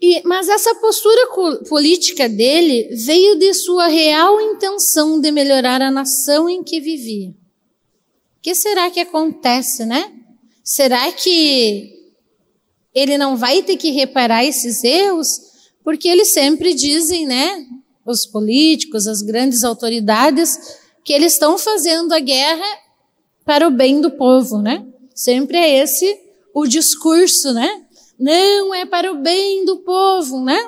E, 0.00 0.22
mas 0.24 0.48
essa 0.48 0.74
postura 0.76 1.28
política 1.68 2.28
dele 2.28 2.94
veio 2.94 3.36
de 3.36 3.54
sua 3.54 3.86
real 3.86 4.40
intenção 4.40 5.20
de 5.20 5.30
melhorar 5.30 5.80
a 5.80 5.90
nação 5.90 6.48
em 6.48 6.62
que 6.62 6.80
vivia. 6.80 7.30
O 7.30 7.34
que 8.42 8.54
será 8.54 8.90
que 8.90 9.00
acontece, 9.00 9.86
né? 9.86 10.12
Será 10.62 11.10
que 11.12 11.94
ele 12.94 13.16
não 13.16 13.36
vai 13.36 13.62
ter 13.62 13.76
que 13.76 13.90
reparar 13.90 14.44
esses 14.44 14.84
erros? 14.84 15.28
Porque 15.82 16.08
eles 16.08 16.32
sempre 16.32 16.74
dizem, 16.74 17.26
né? 17.26 17.66
Os 18.04 18.26
políticos, 18.26 19.06
as 19.06 19.22
grandes 19.22 19.64
autoridades, 19.64 20.58
que 21.04 21.12
eles 21.12 21.34
estão 21.34 21.58
fazendo 21.58 22.12
a 22.12 22.18
guerra 22.18 22.64
para 23.44 23.68
o 23.68 23.70
bem 23.70 24.00
do 24.00 24.10
povo, 24.10 24.60
né? 24.60 24.86
Sempre 25.14 25.58
é 25.58 25.82
esse 25.82 26.18
o 26.54 26.66
discurso, 26.66 27.52
né? 27.52 27.84
Não 28.18 28.74
é 28.74 28.86
para 28.86 29.12
o 29.12 29.20
bem 29.20 29.64
do 29.66 29.78
povo, 29.78 30.42
né? 30.42 30.58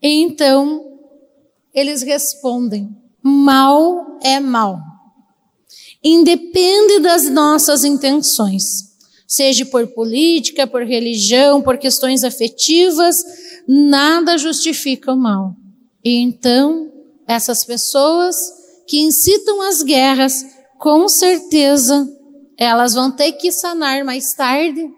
Então, 0.00 0.98
eles 1.74 2.02
respondem: 2.02 2.88
mal 3.22 4.18
é 4.22 4.38
mal. 4.38 4.78
Independe 6.02 7.00
das 7.00 7.28
nossas 7.30 7.82
intenções, 7.82 8.62
seja 9.26 9.64
por 9.64 9.86
política, 9.88 10.66
por 10.66 10.82
religião, 10.82 11.62
por 11.62 11.78
questões 11.78 12.22
afetivas, 12.22 13.16
nada 13.66 14.36
justifica 14.36 15.12
o 15.12 15.16
mal. 15.16 15.56
E 16.04 16.18
então, 16.18 16.92
essas 17.26 17.64
pessoas 17.64 18.36
que 18.86 19.00
incitam 19.00 19.62
as 19.62 19.82
guerras, 19.82 20.44
com 20.78 21.08
certeza, 21.08 22.08
elas 22.58 22.94
vão 22.94 23.10
ter 23.10 23.32
que 23.32 23.50
sanar 23.50 24.04
mais 24.04 24.34
tarde, 24.34 24.90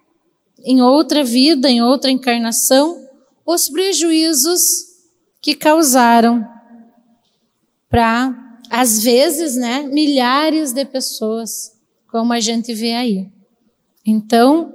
em 0.65 0.83
outra 0.83 1.23
vida, 1.23 1.71
em 1.71 1.83
outra 1.83 2.11
encarnação, 2.11 3.07
os 3.47 3.69
prejuízos 3.69 4.61
que 5.41 5.55
causaram 5.55 6.45
para, 7.89 8.35
às 8.69 9.03
vezes, 9.03 9.55
né, 9.55 9.83
milhares 9.83 10.73
de 10.73 10.85
pessoas, 10.85 11.73
como 12.11 12.33
a 12.33 12.41
gente 12.41 12.75
vê 12.75 12.95
aí. 12.95 13.29
Então, 14.05 14.75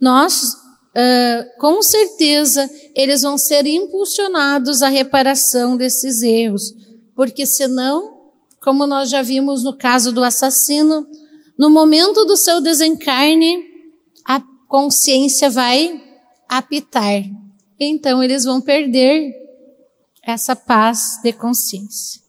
nós, 0.00 0.42
uh, 0.44 1.60
com 1.60 1.80
certeza, 1.82 2.68
eles 2.96 3.22
vão 3.22 3.38
ser 3.38 3.64
impulsionados 3.66 4.82
à 4.82 4.88
reparação 4.88 5.76
desses 5.76 6.22
erros, 6.22 6.74
porque 7.14 7.46
senão, 7.46 8.21
como 8.62 8.86
nós 8.86 9.10
já 9.10 9.22
vimos 9.22 9.64
no 9.64 9.76
caso 9.76 10.12
do 10.12 10.22
assassino, 10.22 11.06
no 11.58 11.68
momento 11.68 12.24
do 12.24 12.36
seu 12.36 12.60
desencarne, 12.60 13.64
a 14.24 14.40
consciência 14.68 15.50
vai 15.50 16.00
apitar. 16.48 17.24
Então, 17.78 18.22
eles 18.22 18.44
vão 18.44 18.60
perder 18.60 19.34
essa 20.22 20.54
paz 20.54 21.20
de 21.22 21.32
consciência. 21.32 22.22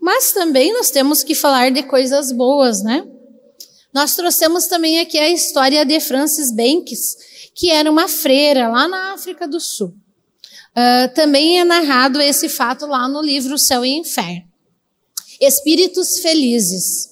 Mas 0.00 0.32
também 0.32 0.72
nós 0.72 0.90
temos 0.90 1.22
que 1.22 1.34
falar 1.34 1.70
de 1.70 1.84
coisas 1.84 2.32
boas, 2.32 2.82
né? 2.82 3.06
Nós 3.94 4.16
trouxemos 4.16 4.66
também 4.66 4.98
aqui 4.98 5.16
a 5.16 5.28
história 5.28 5.84
de 5.86 6.00
Francis 6.00 6.50
Banks, 6.50 7.16
que 7.54 7.70
era 7.70 7.88
uma 7.88 8.08
freira 8.08 8.68
lá 8.68 8.88
na 8.88 9.12
África 9.12 9.46
do 9.46 9.60
Sul. 9.60 9.94
Uh, 10.70 11.14
também 11.14 11.60
é 11.60 11.64
narrado 11.64 12.20
esse 12.20 12.48
fato 12.48 12.86
lá 12.86 13.06
no 13.06 13.22
livro 13.22 13.56
Céu 13.56 13.84
e 13.84 13.90
Inferno. 13.90 14.51
Espíritos 15.44 16.20
felizes. 16.20 17.08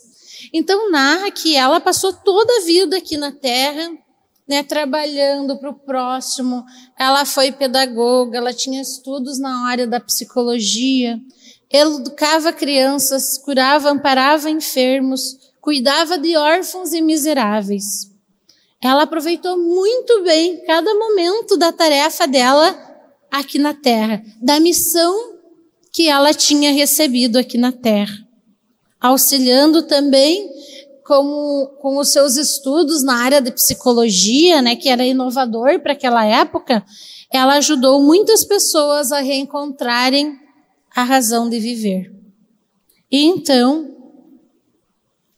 Então 0.53 0.89
narra 0.89 1.33
que 1.33 1.57
ela 1.57 1.81
passou 1.81 2.13
toda 2.13 2.59
a 2.59 2.65
vida 2.65 2.97
aqui 2.97 3.17
na 3.17 3.33
Terra, 3.33 3.91
né, 4.49 4.63
trabalhando 4.63 5.59
para 5.59 5.71
o 5.71 5.75
próximo. 5.75 6.65
Ela 6.97 7.25
foi 7.25 7.51
pedagoga, 7.51 8.39
ela 8.39 8.55
tinha 8.55 8.81
estudos 8.81 9.41
na 9.41 9.67
área 9.67 9.85
da 9.85 9.99
psicologia, 9.99 11.21
educava 11.69 12.53
crianças, 12.53 13.37
curava, 13.37 13.91
amparava 13.91 14.49
enfermos, 14.49 15.51
cuidava 15.61 16.17
de 16.17 16.37
órfãos 16.37 16.93
e 16.93 17.01
miseráveis. 17.01 18.11
Ela 18.81 19.03
aproveitou 19.03 19.59
muito 19.59 20.23
bem 20.23 20.65
cada 20.65 20.95
momento 20.95 21.57
da 21.57 21.73
tarefa 21.73 22.29
dela 22.29 22.77
aqui 23.29 23.59
na 23.59 23.75
terra, 23.75 24.23
da 24.41 24.61
missão 24.61 25.40
que 25.93 26.09
ela 26.09 26.33
tinha 26.33 26.73
recebido 26.73 27.39
aqui 27.39 27.59
na 27.59 27.73
terra, 27.73 28.15
auxiliando 29.01 29.83
também 29.83 30.49
com, 31.05 31.67
com 31.81 31.99
os 31.99 32.13
seus 32.13 32.37
estudos 32.37 33.03
na 33.03 33.17
área 33.25 33.41
de 33.41 33.51
psicologia, 33.51 34.63
né, 34.63 34.77
que 34.77 34.89
era 34.89 35.05
inovador 35.05 35.81
para 35.81 35.93
aquela 35.93 36.25
época, 36.25 36.85
ela 37.33 37.55
ajudou 37.55 38.01
muitas 38.03 38.45
pessoas 38.45 39.11
a 39.11 39.21
reencontrarem 39.21 40.39
a 40.95 41.03
razão 41.03 41.49
de 41.49 41.59
viver. 41.59 42.13
E 43.11 43.25
então, 43.25 43.97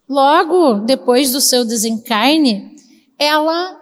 logo 0.09 0.75
depois 0.85 1.33
do 1.33 1.41
seu 1.41 1.65
desencarne, 1.65 2.77
ela 3.19 3.81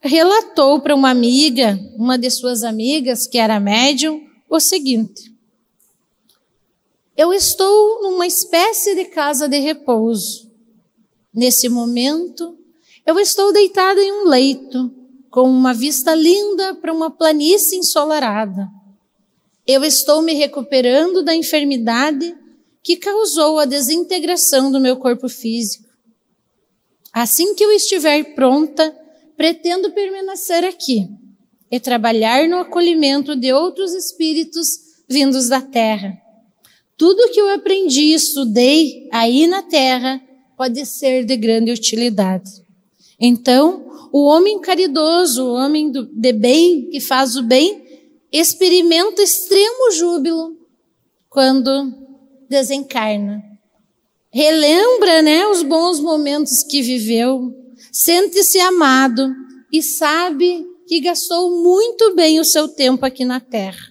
relatou 0.00 0.80
para 0.80 0.94
uma 0.94 1.10
amiga, 1.10 1.78
uma 1.96 2.18
de 2.18 2.30
suas 2.30 2.62
amigas, 2.62 3.26
que 3.26 3.38
era 3.38 3.60
médium, 3.60 4.20
o 4.48 4.58
seguinte: 4.58 5.29
Eu 7.20 7.34
estou 7.34 8.00
numa 8.00 8.26
espécie 8.26 8.94
de 8.94 9.04
casa 9.04 9.46
de 9.46 9.58
repouso. 9.58 10.50
Nesse 11.34 11.68
momento, 11.68 12.56
eu 13.04 13.20
estou 13.20 13.52
deitada 13.52 14.02
em 14.02 14.10
um 14.10 14.24
leito, 14.24 14.90
com 15.30 15.42
uma 15.42 15.74
vista 15.74 16.14
linda 16.14 16.76
para 16.76 16.94
uma 16.94 17.10
planície 17.10 17.78
ensolarada. 17.78 18.66
Eu 19.66 19.84
estou 19.84 20.22
me 20.22 20.32
recuperando 20.32 21.22
da 21.22 21.34
enfermidade 21.34 22.34
que 22.82 22.96
causou 22.96 23.58
a 23.58 23.66
desintegração 23.66 24.72
do 24.72 24.80
meu 24.80 24.96
corpo 24.96 25.28
físico. 25.28 25.90
Assim 27.12 27.54
que 27.54 27.62
eu 27.62 27.70
estiver 27.70 28.34
pronta, 28.34 28.96
pretendo 29.36 29.92
permanecer 29.92 30.64
aqui 30.64 31.06
e 31.70 31.78
trabalhar 31.78 32.48
no 32.48 32.60
acolhimento 32.60 33.36
de 33.36 33.52
outros 33.52 33.92
espíritos 33.92 34.66
vindos 35.06 35.50
da 35.50 35.60
terra. 35.60 36.29
Tudo 37.00 37.30
que 37.30 37.40
eu 37.40 37.48
aprendi 37.48 38.02
e 38.02 38.12
estudei 38.12 39.08
aí 39.10 39.46
na 39.46 39.62
terra 39.62 40.20
pode 40.54 40.84
ser 40.84 41.24
de 41.24 41.34
grande 41.34 41.72
utilidade. 41.72 42.50
Então, 43.18 43.88
o 44.12 44.26
homem 44.26 44.60
caridoso, 44.60 45.46
o 45.46 45.54
homem 45.54 45.90
do, 45.90 46.04
de 46.04 46.30
bem, 46.34 46.90
que 46.90 47.00
faz 47.00 47.36
o 47.36 47.42
bem, 47.42 47.82
experimenta 48.30 49.22
extremo 49.22 49.90
júbilo 49.92 50.54
quando 51.30 51.90
desencarna. 52.50 53.42
Relembra, 54.30 55.22
né, 55.22 55.46
os 55.46 55.62
bons 55.62 56.00
momentos 56.00 56.62
que 56.64 56.82
viveu, 56.82 57.50
sente-se 57.90 58.60
amado 58.60 59.26
e 59.72 59.82
sabe 59.82 60.66
que 60.86 61.00
gastou 61.00 61.62
muito 61.62 62.14
bem 62.14 62.38
o 62.38 62.44
seu 62.44 62.68
tempo 62.68 63.06
aqui 63.06 63.24
na 63.24 63.40
terra. 63.40 63.89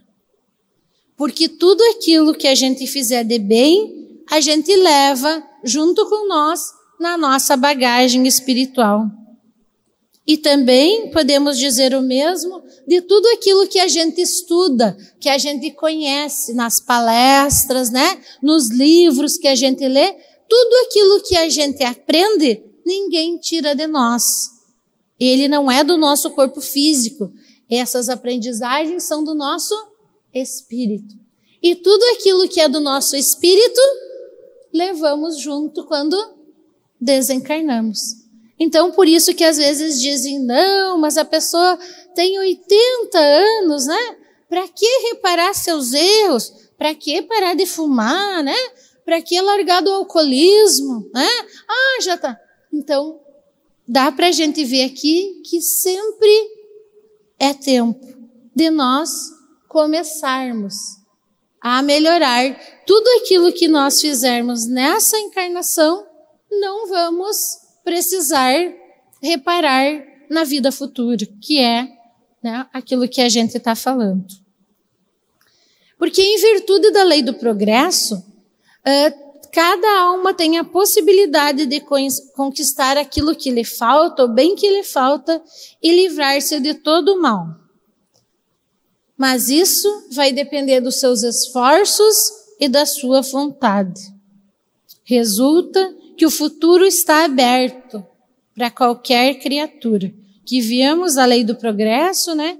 Porque 1.19 1.49
tudo 1.49 1.83
aquilo 1.91 2.33
que 2.33 2.47
a 2.47 2.55
gente 2.55 2.87
fizer 2.87 3.25
de 3.25 3.37
bem, 3.37 4.23
a 4.31 4.39
gente 4.39 4.73
leva 4.73 5.43
junto 5.65 6.07
com 6.07 6.29
nós 6.29 6.61
na 6.97 7.17
nossa 7.17 7.57
bagagem 7.57 8.25
espiritual. 8.25 9.05
E 10.25 10.37
também 10.37 11.11
podemos 11.11 11.59
dizer 11.59 11.93
o 11.93 12.01
mesmo 12.01 12.63
de 12.87 13.01
tudo 13.01 13.27
aquilo 13.33 13.67
que 13.67 13.79
a 13.79 13.87
gente 13.89 14.21
estuda, 14.21 14.95
que 15.19 15.27
a 15.27 15.37
gente 15.37 15.71
conhece 15.71 16.53
nas 16.53 16.79
palestras, 16.79 17.89
né? 17.89 18.21
Nos 18.41 18.69
livros 18.69 19.37
que 19.37 19.49
a 19.49 19.55
gente 19.55 19.85
lê, 19.85 20.15
tudo 20.47 20.85
aquilo 20.85 21.21
que 21.23 21.35
a 21.35 21.49
gente 21.49 21.83
aprende, 21.83 22.63
ninguém 22.85 23.37
tira 23.37 23.75
de 23.75 23.87
nós. 23.87 24.23
Ele 25.19 25.49
não 25.49 25.69
é 25.69 25.83
do 25.83 25.97
nosso 25.97 26.29
corpo 26.29 26.61
físico. 26.61 27.29
Essas 27.69 28.07
aprendizagens 28.07 29.03
são 29.03 29.21
do 29.21 29.35
nosso 29.35 29.75
espírito. 30.33 31.15
E 31.61 31.75
tudo 31.75 32.03
aquilo 32.13 32.47
que 32.47 32.61
é 32.61 32.69
do 32.69 32.79
nosso 32.79 33.15
espírito, 33.15 33.81
levamos 34.73 35.39
junto 35.39 35.85
quando 35.85 36.15
desencarnamos. 36.99 38.19
Então, 38.59 38.91
por 38.91 39.07
isso 39.07 39.33
que 39.33 39.43
às 39.43 39.57
vezes 39.57 40.01
dizem, 40.01 40.39
não, 40.39 40.97
mas 40.97 41.17
a 41.17 41.23
pessoa 41.23 41.77
tem 42.13 42.37
80 42.37 43.17
anos, 43.17 43.85
né? 43.85 44.17
Para 44.49 44.67
que 44.67 44.85
reparar 45.09 45.53
seus 45.53 45.93
erros? 45.93 46.51
Para 46.77 46.93
que 46.93 47.21
parar 47.21 47.55
de 47.55 47.65
fumar, 47.65 48.43
né? 48.43 48.55
Para 49.05 49.21
que 49.21 49.39
largar 49.39 49.81
do 49.81 49.91
alcoolismo, 49.91 51.09
né? 51.13 51.27
Ah, 51.67 52.01
já 52.01 52.17
tá. 52.17 52.37
Então, 52.71 53.19
dá 53.87 54.11
para 54.11 54.27
a 54.27 54.31
gente 54.31 54.63
ver 54.65 54.83
aqui 54.83 55.41
que 55.45 55.61
sempre 55.61 56.29
é 57.39 57.53
tempo 57.53 58.05
de 58.53 58.69
nós 58.69 59.38
começarmos 59.69 60.73
a 61.61 61.81
melhorar 61.81 62.59
tudo 62.85 63.07
aquilo 63.21 63.53
que 63.53 63.67
nós 63.67 64.01
fizermos 64.01 64.65
nessa 64.65 65.17
encarnação, 65.19 66.05
não 66.51 66.87
vamos 66.87 67.37
precisar 67.83 68.55
reparar 69.21 70.03
na 70.29 70.43
vida 70.43 70.71
futura, 70.71 71.25
que 71.41 71.59
é 71.59 71.87
né, 72.41 72.67
aquilo 72.73 73.07
que 73.07 73.21
a 73.21 73.29
gente 73.29 73.57
está 73.57 73.75
falando. 73.75 74.25
Porque, 75.97 76.21
em 76.21 76.37
virtude 76.37 76.91
da 76.91 77.03
lei 77.03 77.21
do 77.21 77.33
progresso, 77.33 78.15
uh, 78.15 79.49
cada 79.51 80.01
alma 80.01 80.33
tem 80.33 80.57
a 80.57 80.63
possibilidade 80.63 81.65
de 81.65 81.81
conquistar 82.33 82.97
aquilo 82.97 83.35
que 83.35 83.51
lhe 83.51 83.65
falta, 83.65 84.23
ou 84.23 84.29
bem 84.29 84.55
que 84.55 84.69
lhe 84.69 84.83
falta, 84.83 85.41
e 85.83 85.91
livrar-se 85.91 86.59
de 86.59 86.73
todo 86.75 87.15
o 87.15 87.21
mal. 87.21 87.68
Mas 89.19 89.49
isso 89.49 90.07
vai 90.11 90.31
depender 90.31 90.79
dos 90.79 90.97
seus 91.01 91.23
esforços 91.23 92.15
e 92.57 92.69
da 92.69 92.85
sua 92.85 93.21
vontade. 93.21 93.99
Resulta 95.03 95.93
que 96.15 96.25
o 96.25 96.31
futuro 96.31 96.85
está 96.85 97.25
aberto 97.25 98.01
para 98.55 98.71
qualquer 98.71 99.33
criatura. 99.35 100.13
Que 100.45 100.61
viemos 100.61 101.17
a 101.17 101.25
lei 101.25 101.43
do 101.43 101.53
progresso, 101.53 102.33
né? 102.33 102.59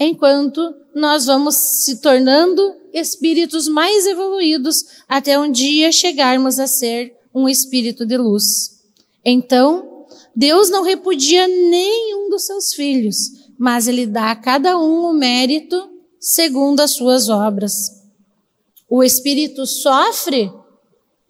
Enquanto 0.00 0.74
nós 0.92 1.26
vamos 1.26 1.54
se 1.84 2.00
tornando 2.00 2.74
espíritos 2.92 3.68
mais 3.68 4.04
evoluídos 4.04 4.84
até 5.08 5.38
um 5.38 5.48
dia 5.48 5.92
chegarmos 5.92 6.58
a 6.58 6.66
ser 6.66 7.14
um 7.32 7.48
espírito 7.48 8.04
de 8.04 8.16
luz. 8.16 8.82
Então, 9.24 10.06
Deus 10.34 10.70
não 10.70 10.82
repudia 10.82 11.46
nenhum 11.46 12.28
dos 12.30 12.46
seus 12.46 12.72
filhos, 12.72 13.16
mas 13.56 13.86
ele 13.86 14.06
dá 14.06 14.32
a 14.32 14.36
cada 14.36 14.76
um 14.76 15.04
o 15.04 15.12
mérito 15.12 15.89
segundo 16.20 16.80
as 16.80 16.92
suas 16.94 17.28
obras. 17.28 17.72
O 18.88 19.02
espírito 19.02 19.66
sofre 19.66 20.52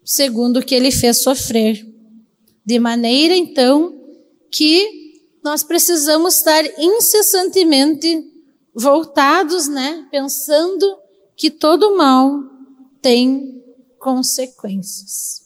segundo 0.03 0.57
o 0.59 0.65
que 0.65 0.75
ele 0.75 0.91
fez 0.91 1.21
sofrer. 1.21 1.87
De 2.65 2.77
maneira, 2.77 3.35
então, 3.35 3.99
que 4.51 5.21
nós 5.43 5.63
precisamos 5.63 6.37
estar 6.37 6.63
incessantemente 6.79 8.29
voltados, 8.73 9.67
né, 9.67 10.07
pensando 10.11 10.97
que 11.35 11.49
todo 11.49 11.97
mal 11.97 12.43
tem 13.01 13.63
consequências. 13.97 15.41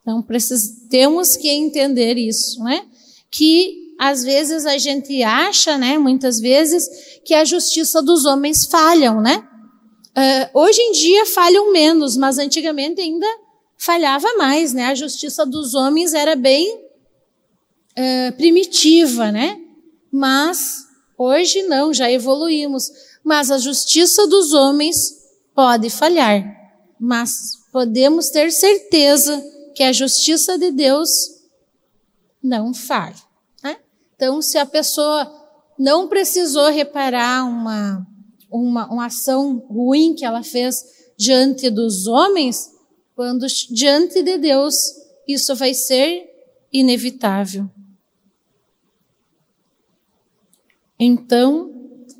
Então, 0.00 0.22
precis, 0.22 0.86
temos 0.88 1.36
que 1.36 1.48
entender 1.48 2.16
isso, 2.16 2.62
né? 2.62 2.86
Que 3.30 3.87
às 3.98 4.22
vezes 4.22 4.64
a 4.64 4.78
gente 4.78 5.22
acha, 5.24 5.76
né, 5.76 5.98
muitas 5.98 6.38
vezes, 6.38 6.88
que 7.24 7.34
a 7.34 7.44
justiça 7.44 8.00
dos 8.00 8.24
homens 8.24 8.66
falham, 8.66 9.20
né? 9.20 9.46
Uh, 10.16 10.58
hoje 10.60 10.80
em 10.80 10.92
dia 10.92 11.26
falham 11.26 11.72
menos, 11.72 12.16
mas 12.16 12.38
antigamente 12.38 13.00
ainda 13.00 13.26
falhava 13.76 14.26
mais, 14.36 14.72
né? 14.72 14.86
A 14.86 14.94
justiça 14.94 15.44
dos 15.44 15.74
homens 15.74 16.14
era 16.14 16.36
bem 16.36 16.74
uh, 16.74 18.36
primitiva, 18.36 19.30
né? 19.30 19.60
Mas 20.10 20.86
hoje 21.16 21.62
não, 21.64 21.92
já 21.92 22.10
evoluímos. 22.10 22.90
Mas 23.22 23.50
a 23.50 23.58
justiça 23.58 24.26
dos 24.26 24.52
homens 24.52 24.96
pode 25.54 25.90
falhar, 25.90 26.44
mas 26.98 27.32
podemos 27.72 28.30
ter 28.30 28.50
certeza 28.52 29.44
que 29.74 29.82
a 29.82 29.92
justiça 29.92 30.56
de 30.56 30.70
Deus 30.70 31.10
não 32.42 32.72
falha. 32.72 33.27
Então, 34.18 34.42
se 34.42 34.58
a 34.58 34.66
pessoa 34.66 35.32
não 35.78 36.08
precisou 36.08 36.70
reparar 36.70 37.44
uma, 37.44 38.04
uma, 38.50 38.92
uma 38.92 39.06
ação 39.06 39.58
ruim 39.70 40.12
que 40.12 40.24
ela 40.24 40.42
fez 40.42 40.84
diante 41.16 41.70
dos 41.70 42.08
homens, 42.08 42.68
quando 43.14 43.46
diante 43.70 44.20
de 44.20 44.36
Deus 44.36 44.74
isso 45.26 45.54
vai 45.54 45.72
ser 45.72 46.28
inevitável. 46.72 47.70
Então, 50.98 51.72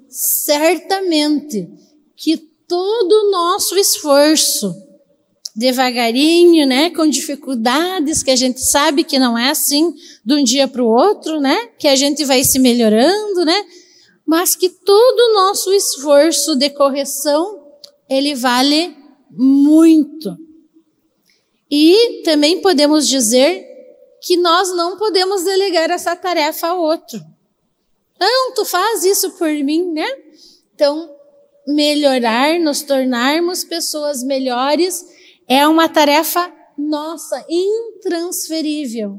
certamente 0.08 1.68
que 2.14 2.36
todo 2.36 3.12
o 3.12 3.30
nosso 3.32 3.76
esforço, 3.76 4.72
devagarinho, 5.58 6.64
né, 6.68 6.88
com 6.90 7.04
dificuldades 7.04 8.22
que 8.22 8.30
a 8.30 8.36
gente 8.36 8.60
sabe 8.60 9.02
que 9.02 9.18
não 9.18 9.36
é 9.36 9.50
assim 9.50 9.92
de 10.24 10.34
um 10.34 10.44
dia 10.44 10.68
para 10.68 10.80
o 10.80 10.86
outro, 10.86 11.40
né, 11.40 11.70
que 11.76 11.88
a 11.88 11.96
gente 11.96 12.24
vai 12.24 12.44
se 12.44 12.60
melhorando, 12.60 13.44
né, 13.44 13.66
mas 14.24 14.54
que 14.54 14.68
todo 14.68 15.18
o 15.18 15.34
nosso 15.34 15.72
esforço 15.72 16.54
de 16.54 16.70
correção 16.70 17.60
ele 18.08 18.36
vale 18.36 18.96
muito. 19.32 20.36
E 21.68 22.22
também 22.24 22.60
podemos 22.60 23.08
dizer 23.08 23.66
que 24.22 24.36
nós 24.36 24.72
não 24.76 24.96
podemos 24.96 25.42
delegar 25.42 25.90
essa 25.90 26.14
tarefa 26.14 26.68
a 26.68 26.74
outro. 26.74 27.20
Não, 28.18 28.54
tu 28.54 28.64
faz 28.64 29.04
isso 29.04 29.32
por 29.32 29.50
mim, 29.50 29.90
né? 29.92 30.08
Então, 30.74 31.10
melhorar, 31.66 32.58
nos 32.60 32.82
tornarmos 32.82 33.64
pessoas 33.64 34.22
melhores 34.22 35.17
é 35.48 35.66
uma 35.66 35.88
tarefa 35.88 36.52
nossa, 36.78 37.44
intransferível. 37.48 39.18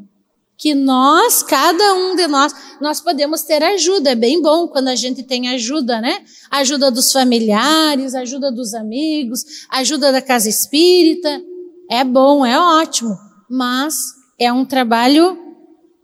Que 0.58 0.76
nós, 0.76 1.42
cada 1.42 1.94
um 1.94 2.16
de 2.16 2.28
nós, 2.28 2.54
nós 2.82 3.00
podemos 3.00 3.44
ter 3.44 3.64
ajuda. 3.64 4.12
É 4.12 4.16
bem 4.16 4.42
bom 4.42 4.68
quando 4.68 4.90
a 4.90 4.96
gente 4.96 5.24
tem 5.24 5.50
ajuda, 5.50 6.02
né? 6.02 6.24
Ajuda 6.52 6.92
dos 6.92 7.12
familiares, 7.12 8.14
ajuda 8.14 8.52
dos 8.52 8.74
amigos, 8.74 9.42
ajuda 9.70 10.12
da 10.12 10.22
casa 10.22 10.50
espírita. 10.50 11.42
É 11.90 12.04
bom, 12.04 12.46
é 12.46 12.60
ótimo. 12.60 13.18
Mas 13.50 13.96
é 14.38 14.52
um 14.52 14.66
trabalho 14.66 15.38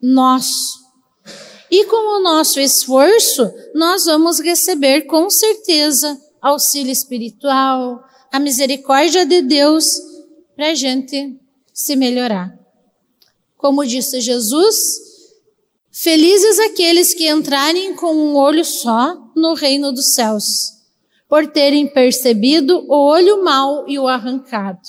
nosso. 0.02 0.86
E 1.70 1.84
com 1.86 2.18
o 2.18 2.24
nosso 2.24 2.60
esforço, 2.60 3.52
nós 3.74 4.06
vamos 4.06 4.40
receber 4.40 5.02
com 5.02 5.30
certeza 5.30 6.18
auxílio 6.42 6.92
espiritual, 6.92 8.02
a 8.32 8.40
misericórdia 8.40 9.26
de 9.26 9.42
Deus 9.42 9.86
para 10.56 10.70
a 10.70 10.76
gente 10.76 11.38
se 11.74 11.96
melhorar. 11.96 12.58
Como 13.58 13.86
disse 13.86 14.22
Jesus, 14.22 14.76
felizes 15.92 16.60
aqueles 16.60 17.14
que 17.14 17.28
entrarem 17.28 17.96
com 17.96 18.14
um 18.14 18.36
olho 18.36 18.64
só 18.64 19.32
no 19.36 19.54
reino 19.54 19.92
dos 19.92 20.14
céus, 20.14 20.44
por 21.28 21.48
terem 21.48 21.88
percebido 21.88 22.86
o 22.88 22.96
olho 22.96 23.44
mau 23.44 23.86
e 23.88 24.00
o 24.00 24.08
arrancado. 24.08 24.80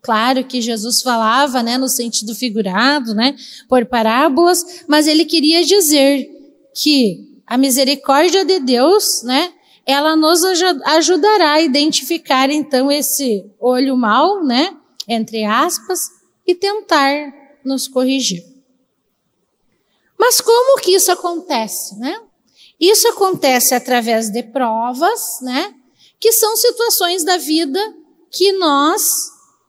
Claro 0.00 0.44
que 0.44 0.60
Jesus 0.60 1.00
falava, 1.00 1.62
né, 1.62 1.78
no 1.78 1.88
sentido 1.88 2.34
figurado, 2.34 3.14
né, 3.14 3.36
por 3.68 3.86
parábolas, 3.86 4.82
mas 4.88 5.06
ele 5.06 5.24
queria 5.24 5.64
dizer 5.64 6.28
que 6.74 7.40
a 7.46 7.56
misericórdia 7.56 8.44
de 8.44 8.58
Deus, 8.58 9.22
né, 9.22 9.52
ela 9.86 10.16
nos 10.16 10.42
ajudará 10.86 11.52
a 11.52 11.60
identificar 11.60 12.50
então 12.50 12.90
esse 12.90 13.44
olho 13.60 13.96
mau, 13.96 14.42
né, 14.42 14.76
entre 15.12 15.44
aspas, 15.44 16.00
e 16.46 16.54
tentar 16.54 17.32
nos 17.64 17.86
corrigir. 17.86 18.44
Mas 20.18 20.40
como 20.40 20.80
que 20.80 20.94
isso 20.94 21.10
acontece, 21.10 21.98
né? 21.98 22.20
Isso 22.78 23.06
acontece 23.08 23.74
através 23.74 24.30
de 24.30 24.42
provas, 24.42 25.40
né, 25.40 25.72
que 26.18 26.32
são 26.32 26.56
situações 26.56 27.24
da 27.24 27.36
vida 27.36 27.78
que 28.28 28.52
nós, 28.52 29.02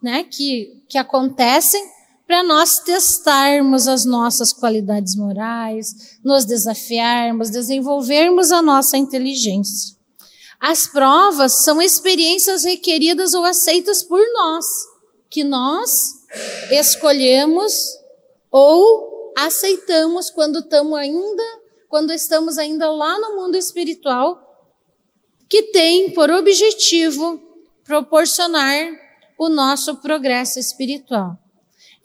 né, 0.01 0.23
que, 0.23 0.81
que 0.89 0.97
acontecem 0.97 1.83
para 2.25 2.41
nós 2.41 2.79
testarmos 2.79 3.87
as 3.87 4.05
nossas 4.05 4.51
qualidades 4.51 5.15
morais, 5.15 6.17
nos 6.23 6.45
desafiarmos, 6.45 7.51
desenvolvermos 7.51 8.51
a 8.51 8.61
nossa 8.61 8.97
inteligência. 8.97 9.95
As 10.59 10.87
provas 10.87 11.63
são 11.63 11.81
experiências 11.81 12.63
requeridas 12.63 13.33
ou 13.33 13.43
aceitas 13.43 14.01
por 14.01 14.21
nós, 14.33 14.65
que 15.33 15.43
nós 15.43 15.91
escolhemos 16.69 17.73
ou 18.51 19.33
aceitamos 19.35 20.29
quando 20.29 20.59
estamos 20.59 20.95
ainda, 20.95 21.43
quando 21.89 22.13
estamos 22.13 22.59
ainda 22.59 22.91
lá 22.91 23.19
no 23.19 23.37
mundo 23.37 23.57
espiritual, 23.57 24.39
que 25.49 25.63
tem 25.63 26.11
por 26.11 26.29
objetivo 26.29 27.41
proporcionar 27.83 28.91
o 29.39 29.49
nosso 29.49 29.95
progresso 29.95 30.59
espiritual. 30.59 31.35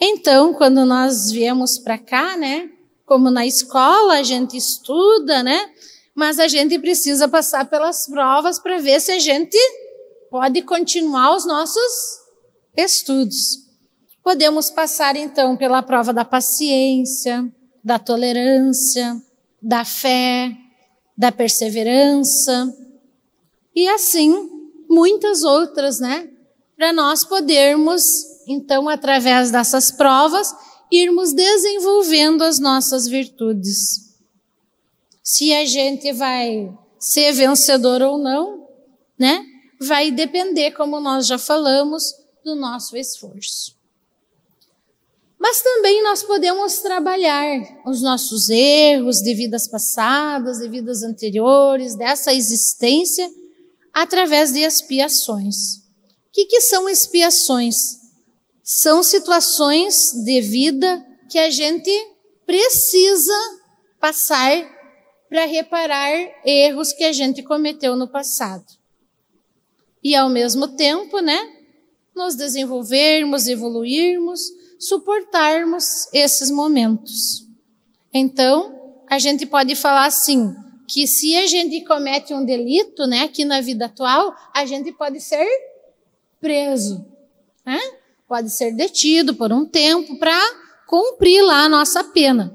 Então, 0.01 0.55
quando 0.55 0.87
nós 0.87 1.31
viemos 1.31 1.79
para 1.79 1.99
cá, 1.99 2.35
né, 2.35 2.71
como 3.05 3.31
na 3.31 3.47
escola 3.47 4.15
a 4.15 4.23
gente 4.23 4.57
estuda, 4.57 5.43
né, 5.43 5.71
mas 6.15 6.39
a 6.39 6.49
gente 6.49 6.79
precisa 6.79 7.29
passar 7.29 7.69
pelas 7.69 8.07
provas 8.07 8.59
para 8.59 8.79
ver 8.79 9.01
se 9.03 9.13
a 9.13 9.19
gente 9.19 9.59
pode 10.31 10.63
continuar 10.63 11.37
os 11.37 11.47
nossos 11.47 12.28
estudos. 12.77 13.67
Podemos 14.23 14.71
passar 14.71 15.17
então 15.17 15.57
pela 15.57 15.83
prova 15.83 16.13
da 16.13 16.25
paciência, 16.25 17.51
da 17.83 17.99
tolerância, 17.99 19.21
da 19.61 19.85
fé, 19.85 20.57
da 21.17 21.33
perseverança 21.33 22.75
e 23.75 23.89
assim 23.89 24.51
muitas 24.89 25.43
outras, 25.43 25.99
né? 26.01 26.29
Para 26.77 26.93
nós 26.93 27.25
podermos, 27.25 28.03
então, 28.47 28.89
através 28.89 29.51
dessas 29.51 29.91
provas, 29.91 30.55
irmos 30.91 31.33
desenvolvendo 31.33 32.43
as 32.43 32.59
nossas 32.59 33.07
virtudes 33.07 34.09
se 35.29 35.53
a 35.53 35.67
gente 35.67 36.11
vai 36.15 36.75
ser 36.99 37.33
vencedor 37.33 38.01
ou 38.01 38.17
não, 38.17 38.67
né? 39.19 39.45
Vai 39.79 40.11
depender, 40.11 40.71
como 40.71 40.99
nós 41.01 41.27
já 41.27 41.37
falamos, 41.37 42.03
do 42.45 42.55
nosso 42.55 42.97
esforço. 42.97 43.77
Mas 45.39 45.63
também 45.63 46.03
nós 46.03 46.23
podemos 46.23 46.79
trabalhar 46.79 47.81
os 47.87 48.03
nossos 48.03 48.49
erros 48.49 49.19
de 49.19 49.35
vidas 49.35 49.69
passadas, 49.69 50.59
de 50.59 50.69
vidas 50.69 51.03
anteriores, 51.03 51.95
dessa 51.95 52.35
existência, 52.35 53.31
através 53.93 54.53
de 54.53 54.61
expiações. 54.61 55.77
O 55.77 56.33
que, 56.33 56.47
que 56.47 56.61
são 56.61 56.89
expiações? 56.89 57.77
São 58.65 59.03
situações 59.03 60.13
de 60.25 60.41
vida 60.41 61.07
que 61.31 61.39
a 61.39 61.51
gente 61.51 61.91
precisa 62.45 63.33
passar 64.01 64.77
para 65.29 65.45
reparar 65.45 66.11
erros 66.45 66.93
que 66.93 67.05
a 67.05 67.13
gente 67.13 67.43
cometeu 67.43 67.95
no 67.95 68.09
passado. 68.09 68.67
E 70.03 70.15
ao 70.15 70.29
mesmo 70.29 70.69
tempo, 70.69 71.21
né, 71.21 71.58
nos 72.19 72.35
desenvolvermos, 72.35 73.47
evoluirmos, 73.47 74.41
suportarmos 74.79 76.13
esses 76.13 76.51
momentos. 76.51 77.47
Então, 78.13 79.01
a 79.09 79.21
gente 79.21 79.47
pode 79.47 79.77
falar 79.77 80.07
assim, 80.07 80.53
que 80.89 81.07
se 81.07 81.37
a 81.37 81.47
gente 81.47 81.85
comete 81.85 82.35
um 82.35 82.45
delito, 82.45 83.07
né, 83.07 83.21
aqui 83.21 83.45
na 83.45 83.61
vida 83.61 83.87
atual, 83.87 84.35
a 84.53 84.67
gente 84.67 84.91
pode 84.93 85.21
ser 85.21 85.47
preso, 86.41 87.07
né? 87.65 87.79
Pode 88.27 88.51
ser 88.51 88.73
detido 88.73 89.35
por 89.35 89.53
um 89.53 89.65
tempo 89.65 90.19
para 90.19 90.37
cumprir 90.89 91.43
lá 91.43 91.65
a 91.65 91.69
nossa 91.69 92.03
pena. 92.03 92.53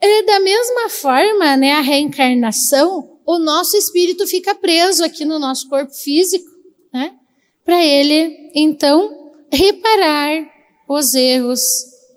E 0.00 0.26
da 0.26 0.40
mesma 0.40 0.90
forma, 0.90 1.56
né, 1.56 1.72
a 1.72 1.80
reencarnação, 1.80 3.18
o 3.24 3.38
nosso 3.38 3.76
espírito 3.76 4.26
fica 4.26 4.54
preso 4.54 5.02
aqui 5.02 5.24
no 5.24 5.38
nosso 5.38 5.68
corpo 5.70 5.94
físico, 5.94 6.50
né? 6.92 7.18
Para 7.64 7.82
ele, 7.82 8.50
então, 8.54 9.32
reparar 9.50 10.46
os 10.88 11.14
erros, 11.14 11.60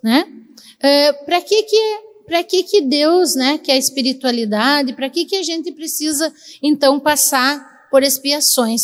né? 0.04 0.26
Uh, 0.78 1.26
para 1.26 1.42
que 1.42 1.64
que 1.64 2.08
para 2.26 2.44
que 2.44 2.62
que 2.62 2.82
Deus, 2.82 3.36
né, 3.36 3.58
que 3.58 3.72
é 3.72 3.76
a 3.76 3.78
espiritualidade, 3.78 4.92
para 4.92 5.10
que 5.10 5.24
que 5.24 5.38
a 5.38 5.44
gente 5.44 5.72
precisa 5.72 6.34
então 6.62 7.00
passar 7.00 7.88
por 7.90 8.04
expiações? 8.04 8.82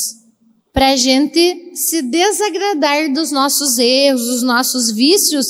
Para 0.72 0.92
a 0.92 0.96
gente 0.96 1.76
se 1.76 2.02
desagradar 2.02 3.12
dos 3.14 3.32
nossos 3.32 3.78
erros, 3.78 4.26
dos 4.26 4.44
nossos 4.44 4.92
vícios 4.92 5.46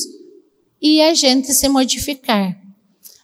e 0.82 1.02
a 1.02 1.14
gente 1.14 1.54
se 1.54 1.70
modificar. 1.70 2.58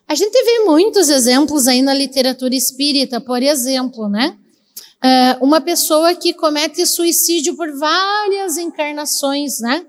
A 0.08 0.15
gente 0.15 0.43
vê 0.43 0.65
muitos 0.65 1.10
exemplos 1.10 1.67
aí 1.67 1.82
na 1.82 1.93
literatura 1.93 2.56
espírita, 2.56 3.19
por 3.19 3.41
exemplo, 3.41 4.08
né? 4.08 4.38
Uh, 5.04 5.44
uma 5.46 5.62
pessoa 5.62 6.14
que 6.14 6.34
comete 6.34 6.86
suicídio 6.86 7.56
por 7.56 7.72
várias 7.78 8.58
encarnações, 8.58 9.60
né? 9.62 9.86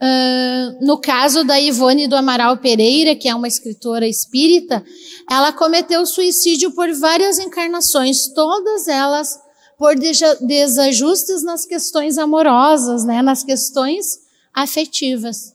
Uh, 0.00 0.84
no 0.84 0.98
caso 0.98 1.42
da 1.44 1.58
Ivone 1.58 2.06
do 2.06 2.14
Amaral 2.14 2.58
Pereira, 2.58 3.16
que 3.16 3.28
é 3.28 3.34
uma 3.34 3.48
escritora 3.48 4.06
espírita, 4.06 4.84
ela 5.30 5.50
cometeu 5.50 6.04
suicídio 6.06 6.70
por 6.72 6.92
várias 6.92 7.38
encarnações, 7.38 8.28
todas 8.34 8.86
elas 8.86 9.40
por 9.78 9.94
desajustes 10.40 11.42
nas 11.42 11.64
questões 11.64 12.18
amorosas, 12.18 13.04
né, 13.04 13.22
nas 13.22 13.42
questões 13.42 14.18
afetivas. 14.52 15.54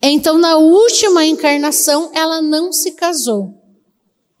Então, 0.00 0.38
na 0.38 0.56
última 0.56 1.24
encarnação, 1.24 2.10
ela 2.14 2.40
não 2.40 2.72
se 2.72 2.92
casou, 2.92 3.54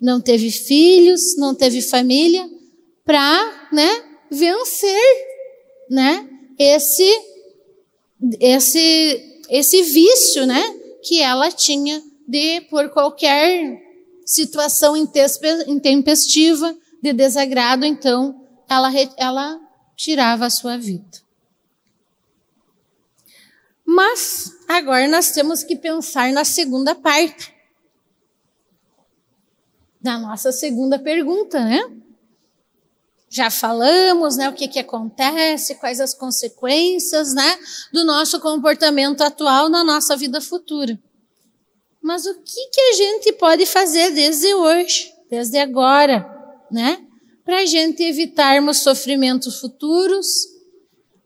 não 0.00 0.20
teve 0.20 0.50
filhos, 0.50 1.36
não 1.36 1.54
teve 1.54 1.82
família, 1.82 2.48
para, 3.06 3.68
né, 3.72 4.04
vencer, 4.28 5.26
né, 5.88 6.28
esse, 6.58 7.08
esse 8.40 9.32
esse 9.48 9.82
vício, 9.84 10.44
né, 10.44 10.60
que 11.04 11.22
ela 11.22 11.52
tinha 11.52 12.02
de 12.26 12.62
por 12.62 12.90
qualquer 12.90 13.80
situação 14.26 14.96
intempestiva 14.96 16.76
de 17.00 17.12
desagrado, 17.12 17.86
então 17.86 18.44
ela 18.68 18.90
ela 19.16 19.60
tirava 19.96 20.46
a 20.46 20.50
sua 20.50 20.76
vida. 20.76 21.24
Mas 23.84 24.52
agora 24.66 25.06
nós 25.06 25.30
temos 25.30 25.62
que 25.62 25.76
pensar 25.76 26.32
na 26.32 26.44
segunda 26.44 26.92
parte 26.92 27.54
da 30.00 30.18
nossa 30.18 30.50
segunda 30.50 30.98
pergunta, 30.98 31.64
né? 31.64 31.88
Já 33.28 33.50
falamos, 33.50 34.36
né, 34.36 34.48
o 34.48 34.52
que 34.52 34.68
que 34.68 34.78
acontece, 34.78 35.74
quais 35.74 36.00
as 36.00 36.14
consequências, 36.14 37.34
né, 37.34 37.58
do 37.92 38.04
nosso 38.04 38.40
comportamento 38.40 39.22
atual 39.22 39.68
na 39.68 39.82
nossa 39.82 40.16
vida 40.16 40.40
futura. 40.40 40.98
Mas 42.00 42.24
o 42.24 42.34
que 42.34 42.68
que 42.68 42.80
a 42.80 42.92
gente 42.92 43.32
pode 43.32 43.66
fazer 43.66 44.12
desde 44.12 44.54
hoje, 44.54 45.12
desde 45.28 45.58
agora, 45.58 46.24
né, 46.70 47.04
para 47.44 47.58
a 47.58 47.66
gente 47.66 48.02
evitarmos 48.02 48.78
sofrimentos 48.78 49.60
futuros, 49.60 50.26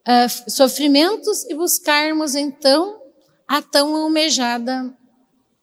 uh, 0.07 0.51
sofrimentos 0.51 1.45
e 1.45 1.55
buscarmos 1.55 2.35
então 2.35 3.01
a 3.49 3.63
tão 3.63 3.97
almejada 3.97 4.95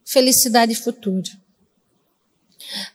felicidade 0.03 0.75
futura. 0.75 1.29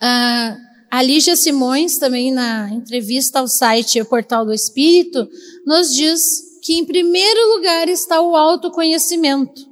Uh, 0.00 0.71
a 0.92 1.00
Lígia 1.00 1.34
Simões, 1.34 1.96
também 1.96 2.30
na 2.30 2.68
entrevista 2.68 3.38
ao 3.38 3.48
site 3.48 3.98
o 3.98 4.04
Portal 4.04 4.44
do 4.44 4.52
Espírito, 4.52 5.26
nos 5.64 5.90
diz 5.94 6.20
que 6.60 6.74
em 6.74 6.84
primeiro 6.84 7.56
lugar 7.56 7.88
está 7.88 8.20
o 8.20 8.36
autoconhecimento, 8.36 9.66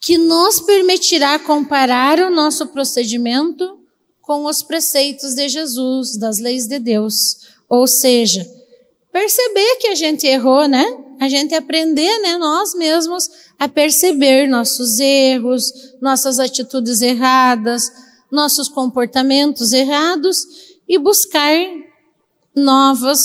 que 0.00 0.16
nos 0.16 0.58
permitirá 0.60 1.38
comparar 1.38 2.18
o 2.20 2.30
nosso 2.30 2.68
procedimento 2.68 3.78
com 4.22 4.46
os 4.46 4.62
preceitos 4.62 5.34
de 5.34 5.50
Jesus, 5.50 6.16
das 6.16 6.38
leis 6.38 6.66
de 6.66 6.78
Deus. 6.78 7.12
Ou 7.68 7.86
seja, 7.86 8.50
perceber 9.12 9.76
que 9.82 9.88
a 9.88 9.94
gente 9.94 10.26
errou, 10.26 10.66
né? 10.66 10.82
A 11.20 11.28
gente 11.28 11.54
aprender, 11.54 12.20
né, 12.20 12.38
nós 12.38 12.74
mesmos 12.74 13.28
a 13.58 13.68
perceber 13.68 14.48
nossos 14.48 14.98
erros, 14.98 15.62
nossas 16.00 16.40
atitudes 16.40 17.02
erradas, 17.02 17.84
nossos 18.34 18.68
comportamentos 18.68 19.72
errados 19.72 20.44
e 20.88 20.98
buscar 20.98 21.56
novos 22.54 23.20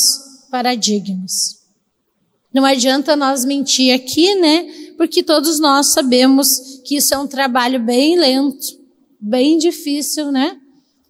paradigmas. 0.50 1.60
Não 2.54 2.64
adianta 2.64 3.16
nós 3.16 3.44
mentir 3.44 3.94
aqui, 3.94 4.36
né? 4.36 4.94
Porque 4.98 5.22
todos 5.24 5.60
nós 5.60 5.92
sabemos 5.94 6.48
que 6.86 6.96
isso 6.96 7.14
é 7.14 7.18
um 7.18 7.28
trabalho 7.28 7.80
bem 7.80 8.18
lento, 8.18 8.66
bem 9.20 9.58
difícil, 9.58 10.32
né? 10.32 10.58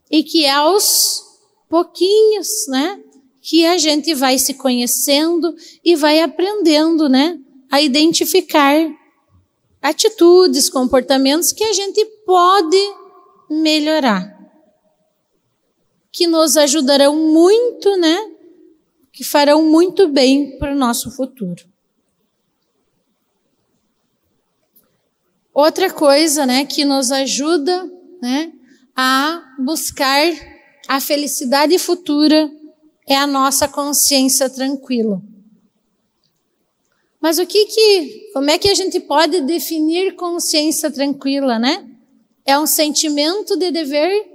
E 0.10 0.24
que 0.24 0.46
é 0.46 0.52
aos 0.52 1.22
pouquinhos, 1.70 2.48
né? 2.68 3.00
Que 3.42 3.66
a 3.66 3.78
gente 3.78 4.14
vai 4.14 4.38
se 4.38 4.54
conhecendo 4.54 5.56
e 5.84 5.96
vai 5.96 6.22
aprendendo, 6.22 7.08
né? 7.08 7.38
A 7.72 7.82
identificar 7.82 8.76
atitudes, 9.82 10.70
comportamentos 10.70 11.54
que 11.54 11.64
a 11.64 11.74
gente 11.74 12.04
pode 12.26 12.78
melhorar. 13.50 14.38
Que 16.12 16.28
nos 16.28 16.58
ajudarão 16.58 17.16
muito, 17.16 17.98
né? 17.98 18.18
Que 19.12 19.24
farão 19.24 19.64
muito 19.64 20.08
bem 20.08 20.58
para 20.58 20.74
o 20.74 20.78
nosso 20.78 21.12
futuro. 21.12 21.68
Outra 25.54 25.92
coisa, 25.92 26.46
né, 26.46 26.66
que 26.66 26.86
nos 26.86 27.12
ajuda, 27.12 27.92
né, 28.22 28.54
a 28.96 29.44
buscar 29.60 30.32
a 30.88 31.02
felicidade 31.02 31.78
futura 31.78 32.50
é 33.06 33.16
a 33.18 33.28
nossa 33.28 33.68
consciência 33.68 34.50
tranquila. 34.50 35.22
Mas 37.20 37.40
o 37.40 37.46
que 37.46 37.66
que, 37.66 38.32
como 38.34 38.50
é 38.50 38.58
que 38.58 38.70
a 38.70 38.74
gente 38.74 39.00
pode 39.02 39.42
definir 39.42 40.16
consciência 40.16 40.90
tranquila, 40.90 41.60
né? 41.60 41.89
É 42.50 42.58
um 42.58 42.66
sentimento 42.66 43.56
de 43.56 43.70
dever 43.70 44.26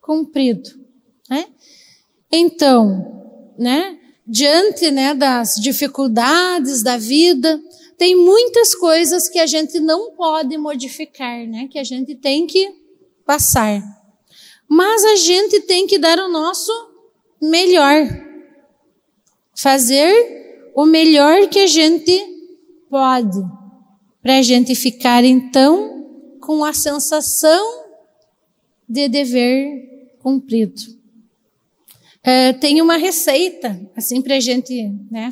cumprido, 0.00 0.70
né? 1.28 1.46
Então, 2.30 3.52
né, 3.58 3.98
diante, 4.26 4.90
né, 4.90 5.14
das 5.14 5.54
dificuldades 5.56 6.82
da 6.82 6.96
vida, 6.96 7.60
tem 7.98 8.14
muitas 8.16 8.74
coisas 8.74 9.28
que 9.28 9.38
a 9.38 9.46
gente 9.46 9.80
não 9.80 10.12
pode 10.12 10.56
modificar, 10.56 11.46
né, 11.46 11.68
que 11.68 11.78
a 11.78 11.84
gente 11.84 12.14
tem 12.14 12.46
que 12.46 12.72
passar. 13.24 13.82
Mas 14.68 15.04
a 15.04 15.16
gente 15.16 15.60
tem 15.62 15.86
que 15.86 15.98
dar 15.98 16.18
o 16.18 16.30
nosso 16.30 16.72
melhor. 17.40 18.06
Fazer 19.56 20.70
o 20.74 20.84
melhor 20.84 21.48
que 21.48 21.60
a 21.60 21.66
gente 21.66 22.20
pode, 22.90 23.38
para 24.22 24.38
a 24.38 24.42
gente 24.42 24.74
ficar 24.74 25.24
então 25.24 25.93
com 26.44 26.64
a 26.64 26.72
sensação 26.72 27.84
de 28.88 29.08
dever 29.08 30.16
cumprido. 30.22 30.82
É, 32.22 32.52
tem 32.52 32.80
uma 32.80 32.96
receita, 32.96 33.80
assim, 33.96 34.22
para 34.22 34.36
a 34.36 34.40
gente 34.40 34.90
né, 35.10 35.30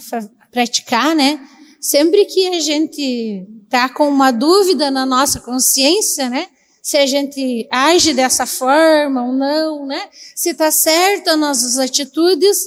praticar, 0.51 1.15
né? 1.15 1.41
Sempre 1.81 2.25
que 2.27 2.47
a 2.49 2.61
gente 2.61 3.47
está 3.65 3.89
com 3.89 4.09
uma 4.09 4.31
dúvida 4.31 4.91
na 4.91 5.07
nossa 5.07 5.41
consciência, 5.41 6.29
né? 6.29 6.49
Se 6.83 6.97
a 6.97 7.07
gente 7.07 7.67
age 7.71 8.13
dessa 8.13 8.45
forma 8.45 9.25
ou 9.25 9.33
não, 9.33 9.87
né? 9.87 10.09
Se 10.35 10.51
está 10.51 10.71
certo 10.71 11.29
as 11.29 11.39
nossas 11.39 11.79
atitudes, 11.79 12.59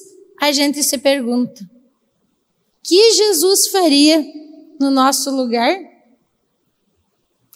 a 0.41 0.51
gente 0.51 0.81
se 0.83 0.97
pergunta: 0.97 1.63
que 2.83 3.11
Jesus 3.13 3.67
faria 3.67 4.25
no 4.79 4.89
nosso 4.89 5.29
lugar? 5.29 5.94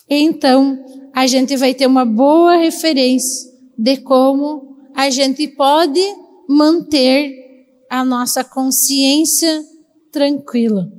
Então, 0.10 0.84
a 1.14 1.28
gente 1.28 1.56
vai 1.56 1.74
ter 1.74 1.86
uma 1.86 2.06
boa 2.06 2.56
referência 2.56 3.52
de 3.78 3.98
como 3.98 4.78
a 4.96 5.10
gente 5.10 5.48
pode 5.48 6.02
manter 6.48 7.68
a 7.90 8.04
nossa 8.04 8.44
consciência 8.44 9.64
tranquila. 10.12 10.92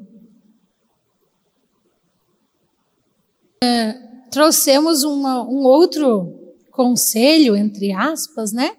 É, 3.63 3.93
trouxemos 4.31 5.03
uma, 5.05 5.43
um 5.43 5.65
outro 5.65 6.55
conselho, 6.71 7.57
entre 7.57 7.93
aspas, 7.93 8.53
né? 8.53 8.77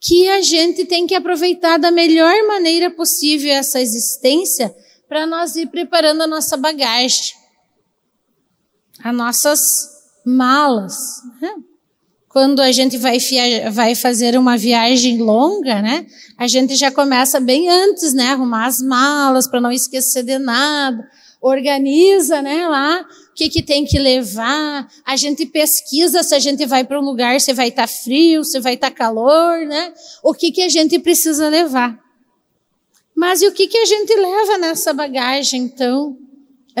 Que 0.00 0.28
a 0.28 0.40
gente 0.42 0.84
tem 0.84 1.06
que 1.06 1.14
aproveitar 1.14 1.78
da 1.78 1.90
melhor 1.90 2.34
maneira 2.46 2.90
possível 2.90 3.52
essa 3.52 3.80
existência 3.80 4.74
para 5.08 5.26
nós 5.26 5.56
ir 5.56 5.68
preparando 5.68 6.22
a 6.22 6.26
nossa 6.26 6.56
bagagem, 6.56 7.34
as 9.02 9.14
nossas 9.14 9.60
malas. 10.24 10.94
Né? 11.40 11.54
Quando 12.28 12.60
a 12.60 12.70
gente 12.72 12.96
vai, 12.98 13.18
vai 13.70 13.94
fazer 13.94 14.38
uma 14.38 14.56
viagem 14.56 15.18
longa, 15.18 15.80
né? 15.80 16.06
A 16.36 16.46
gente 16.46 16.76
já 16.76 16.90
começa 16.90 17.40
bem 17.40 17.68
antes, 17.68 18.12
né? 18.12 18.32
Arrumar 18.32 18.66
as 18.66 18.80
malas 18.80 19.48
para 19.48 19.60
não 19.60 19.72
esquecer 19.72 20.22
de 20.22 20.38
nada 20.38 21.08
organiza, 21.40 22.42
né, 22.42 22.66
lá, 22.66 23.00
o 23.30 23.34
que, 23.34 23.48
que 23.48 23.62
tem 23.62 23.84
que 23.84 23.98
levar, 23.98 24.88
a 25.04 25.16
gente 25.16 25.46
pesquisa 25.46 26.22
se 26.22 26.34
a 26.34 26.38
gente 26.38 26.66
vai 26.66 26.84
para 26.84 27.00
um 27.00 27.04
lugar, 27.04 27.40
se 27.40 27.52
vai 27.52 27.68
estar 27.68 27.82
tá 27.82 27.88
frio, 27.88 28.44
se 28.44 28.58
vai 28.58 28.74
estar 28.74 28.90
tá 28.90 28.96
calor, 28.96 29.64
né, 29.64 29.92
o 30.22 30.34
que, 30.34 30.50
que 30.50 30.62
a 30.62 30.68
gente 30.68 30.98
precisa 30.98 31.48
levar. 31.48 31.98
Mas 33.14 33.42
e 33.42 33.48
o 33.48 33.52
que, 33.52 33.66
que 33.66 33.78
a 33.78 33.84
gente 33.84 34.14
leva 34.14 34.58
nessa 34.58 34.92
bagagem, 34.92 35.62
então, 35.62 36.16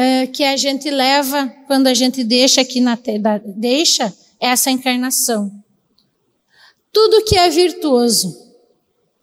é, 0.00 0.28
que 0.28 0.44
a 0.44 0.56
gente 0.56 0.88
leva 0.88 1.52
quando 1.66 1.88
a 1.88 1.94
gente 1.94 2.22
deixa 2.22 2.60
aqui 2.60 2.80
na 2.80 2.96
deixa 3.44 4.14
essa 4.38 4.70
encarnação? 4.70 5.50
Tudo 6.92 7.24
que 7.24 7.36
é 7.36 7.50
virtuoso, 7.50 8.32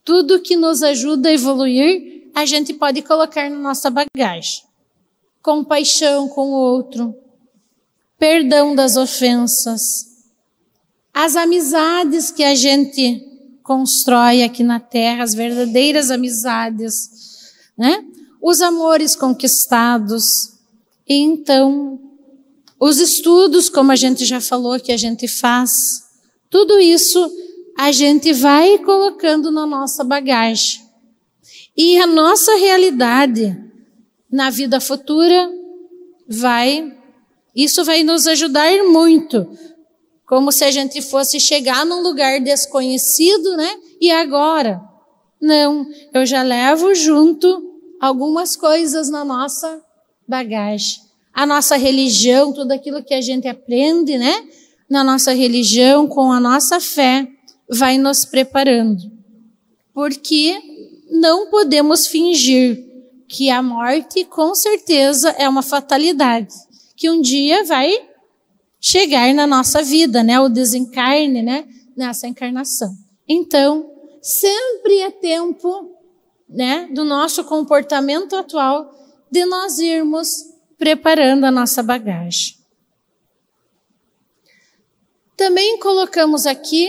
tudo 0.04 0.42
que 0.42 0.58
nos 0.58 0.84
ajuda 0.84 1.30
a 1.30 1.32
evoluir, 1.32 2.30
a 2.36 2.46
gente 2.46 2.74
pode 2.74 3.02
colocar 3.02 3.50
na 3.50 3.58
nossa 3.58 3.90
bagagem 3.90 4.66
compaixão 5.42 6.28
com 6.28 6.50
o 6.50 6.56
outro, 6.56 7.16
perdão 8.18 8.76
das 8.76 8.98
ofensas, 8.98 9.82
as 11.14 11.38
amizades 11.38 12.32
que 12.32 12.44
a 12.44 12.54
gente 12.54 13.24
constrói 13.64 14.44
aqui 14.44 14.62
na 14.64 14.80
terra, 14.80 15.24
as 15.24 15.34
verdadeiras 15.34 16.12
amizades, 16.12 16.94
né? 17.78 18.04
Os 18.42 18.60
amores 18.60 19.16
conquistados. 19.16 20.55
E 21.08 21.16
então, 21.16 22.00
os 22.80 23.00
estudos, 23.00 23.70
como 23.70 23.92
a 23.92 23.96
gente 23.96 24.26
já 24.26 24.42
falou, 24.42 24.80
que 24.80 24.92
a 24.92 24.98
gente 24.98 25.28
faz, 25.28 25.72
tudo 26.50 26.80
isso 26.80 27.32
a 27.78 27.92
gente 27.92 28.32
vai 28.34 28.78
colocando 28.80 29.52
na 29.52 29.66
nossa 29.66 30.04
bagagem. 30.04 30.82
E 31.76 32.00
a 32.00 32.08
nossa 32.08 32.56
realidade 32.56 33.56
na 34.32 34.50
vida 34.50 34.80
futura 34.80 35.52
vai 36.28 36.96
isso 37.56 37.86
vai 37.86 38.04
nos 38.04 38.28
ajudar 38.28 38.84
muito. 38.84 39.48
Como 40.28 40.52
se 40.52 40.66
a 40.66 40.72
gente 40.72 41.02
fosse 41.02 41.40
chegar 41.40 41.86
num 41.86 42.02
lugar 42.02 42.42
desconhecido, 42.42 43.56
né? 43.56 43.80
E 44.02 44.12
agora? 44.12 44.82
Não, 45.40 45.88
eu 46.14 46.26
já 46.26 46.44
levo 46.44 46.94
junto 46.94 47.80
algumas 48.02 48.56
coisas 48.56 49.10
na 49.10 49.24
nossa 49.24 49.82
bagagem. 50.28 51.02
A 51.34 51.46
nossa 51.46 51.76
religião, 51.76 52.54
tudo 52.54 52.72
aquilo 52.72 53.04
que 53.04 53.14
a 53.14 53.22
gente 53.22 53.48
aprende, 53.48 54.18
né? 54.18 54.34
Na 54.90 55.04
nossa 55.04 55.34
religião, 55.34 56.08
com 56.08 56.32
a 56.32 56.40
nossa 56.40 56.80
fé, 56.80 57.28
vai 57.70 57.98
nos 57.98 58.24
preparando. 58.26 59.02
Porque 59.94 60.62
não 61.10 61.50
podemos 61.50 62.08
fingir 62.08 62.86
que 63.28 63.50
a 63.50 63.62
morte 63.62 64.24
com 64.26 64.54
certeza 64.54 65.30
é 65.32 65.48
uma 65.50 65.62
fatalidade, 65.62 66.54
que 66.96 67.10
um 67.10 67.22
dia 67.22 67.64
vai 67.64 67.92
chegar 68.80 69.34
na 69.34 69.48
nossa 69.48 69.82
vida, 69.82 70.22
né, 70.22 70.40
o 70.40 70.48
desencarne, 70.48 71.42
né, 71.42 71.66
nessa 71.98 72.28
encarnação. 72.28 72.94
Então, 73.28 73.90
sempre 74.22 75.00
é 75.00 75.10
tempo, 75.10 75.92
né, 76.48 76.88
do 76.94 77.04
nosso 77.04 77.44
comportamento 77.44 78.36
atual 78.36 78.94
de 79.36 79.44
nós 79.44 79.80
irmos 79.80 80.30
preparando 80.78 81.44
a 81.44 81.52
nossa 81.52 81.84
bagagem. 81.84 82.56
Também 85.36 85.78
colocamos 85.78 86.46
aqui 86.46 86.88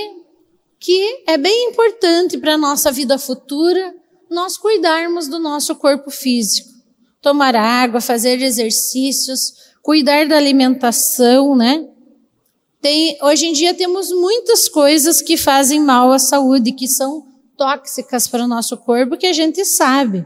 que 0.79 1.25
é 1.27 1.37
bem 1.37 1.71
importante 1.71 2.39
para 2.39 2.55
a 2.55 2.59
nossa 2.59 2.93
vida 2.93 3.19
futura 3.19 3.93
nós 4.31 4.57
cuidarmos 4.57 5.27
do 5.27 5.41
nosso 5.41 5.75
corpo 5.75 6.09
físico. 6.09 6.69
Tomar 7.21 7.57
água, 7.57 8.01
fazer 8.01 8.41
exercícios, 8.41 9.53
cuidar 9.83 10.29
da 10.29 10.37
alimentação, 10.37 11.57
né? 11.57 11.85
Tem, 12.81 13.19
hoje 13.23 13.47
em 13.47 13.53
dia 13.53 13.75
temos 13.75 14.13
muitas 14.13 14.69
coisas 14.69 15.21
que 15.21 15.37
fazem 15.37 15.81
mal 15.81 16.13
à 16.13 16.21
saúde, 16.21 16.71
que 16.71 16.87
são 16.87 17.27
tóxicas 17.57 18.29
para 18.29 18.45
o 18.45 18.49
nosso 18.49 18.77
corpo, 18.77 19.17
que 19.17 19.27
a 19.27 19.33
gente 19.33 19.65
sabe. 19.65 20.25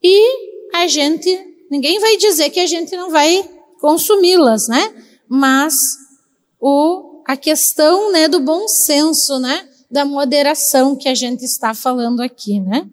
E 0.00 0.49
a 0.74 0.86
gente, 0.86 1.28
ninguém 1.70 1.98
vai 1.98 2.16
dizer 2.16 2.50
que 2.50 2.60
a 2.60 2.66
gente 2.66 2.96
não 2.96 3.10
vai 3.10 3.48
consumi-las, 3.80 4.68
né? 4.68 4.94
Mas 5.28 5.74
o, 6.60 7.22
a 7.26 7.36
questão, 7.36 8.12
né, 8.12 8.28
do 8.28 8.40
bom 8.40 8.68
senso, 8.68 9.38
né? 9.38 9.68
Da 9.90 10.04
moderação 10.04 10.96
que 10.96 11.08
a 11.08 11.14
gente 11.14 11.44
está 11.44 11.74
falando 11.74 12.20
aqui, 12.20 12.60
né? 12.60 12.88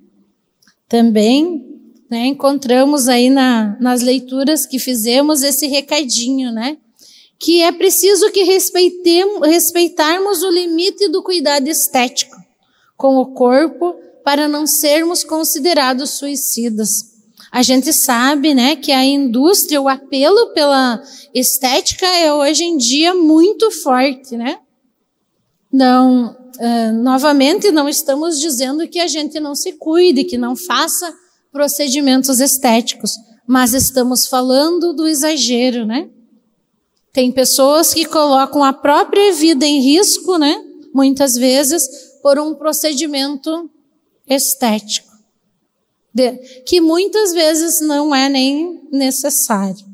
Também 0.87 1.65
né, 2.09 2.27
encontramos 2.27 3.07
aí 3.07 3.29
na, 3.29 3.77
nas 3.79 4.01
leituras 4.01 4.65
que 4.65 4.79
fizemos 4.79 5.43
esse 5.43 5.67
recadinho, 5.67 6.51
né? 6.51 6.77
Que 7.37 7.61
é 7.61 7.71
preciso 7.71 8.31
que 8.31 8.43
respeitarmos 8.43 10.41
o 10.41 10.49
limite 10.49 11.07
do 11.09 11.21
cuidado 11.21 11.67
estético 11.67 12.35
com 12.95 13.17
o 13.17 13.27
corpo 13.27 13.95
para 14.23 14.47
não 14.47 14.65
sermos 14.65 15.23
considerados 15.23 16.17
suicidas. 16.17 17.16
A 17.51 17.61
gente 17.63 17.93
sabe, 17.93 18.53
né, 18.53 18.75
que 18.75 18.91
a 18.91 19.03
indústria, 19.03 19.81
o 19.81 19.87
apelo 19.87 20.53
pela 20.53 21.01
estética 21.33 22.05
é 22.05 22.33
hoje 22.33 22.63
em 22.63 22.77
dia 22.77 23.13
muito 23.13 23.71
forte, 23.71 24.35
né? 24.35 24.59
Não, 25.71 26.31
uh, 26.31 27.03
novamente, 27.03 27.71
não 27.71 27.87
estamos 27.87 28.39
dizendo 28.39 28.87
que 28.87 28.99
a 28.99 29.07
gente 29.07 29.39
não 29.39 29.55
se 29.55 29.73
cuide, 29.73 30.23
que 30.23 30.37
não 30.37 30.55
faça 30.55 31.13
procedimentos 31.51 32.39
estéticos, 32.39 33.11
mas 33.45 33.73
estamos 33.73 34.27
falando 34.27 34.93
do 34.93 35.07
exagero, 35.07 35.85
né? 35.85 36.09
Tem 37.13 37.31
pessoas 37.31 37.93
que 37.93 38.05
colocam 38.05 38.63
a 38.63 38.73
própria 38.73 39.31
vida 39.33 39.65
em 39.65 39.79
risco, 39.79 40.37
né? 40.37 40.63
Muitas 40.93 41.35
vezes, 41.35 41.87
por 42.21 42.37
um 42.37 42.53
procedimento 42.53 43.69
estético, 44.27 45.06
de, 46.17 46.63
que 46.63 46.81
muitas 46.81 47.31
vezes 47.31 47.79
não 47.81 48.13
é 48.13 48.27
nem 48.27 48.81
necessário. 48.91 49.85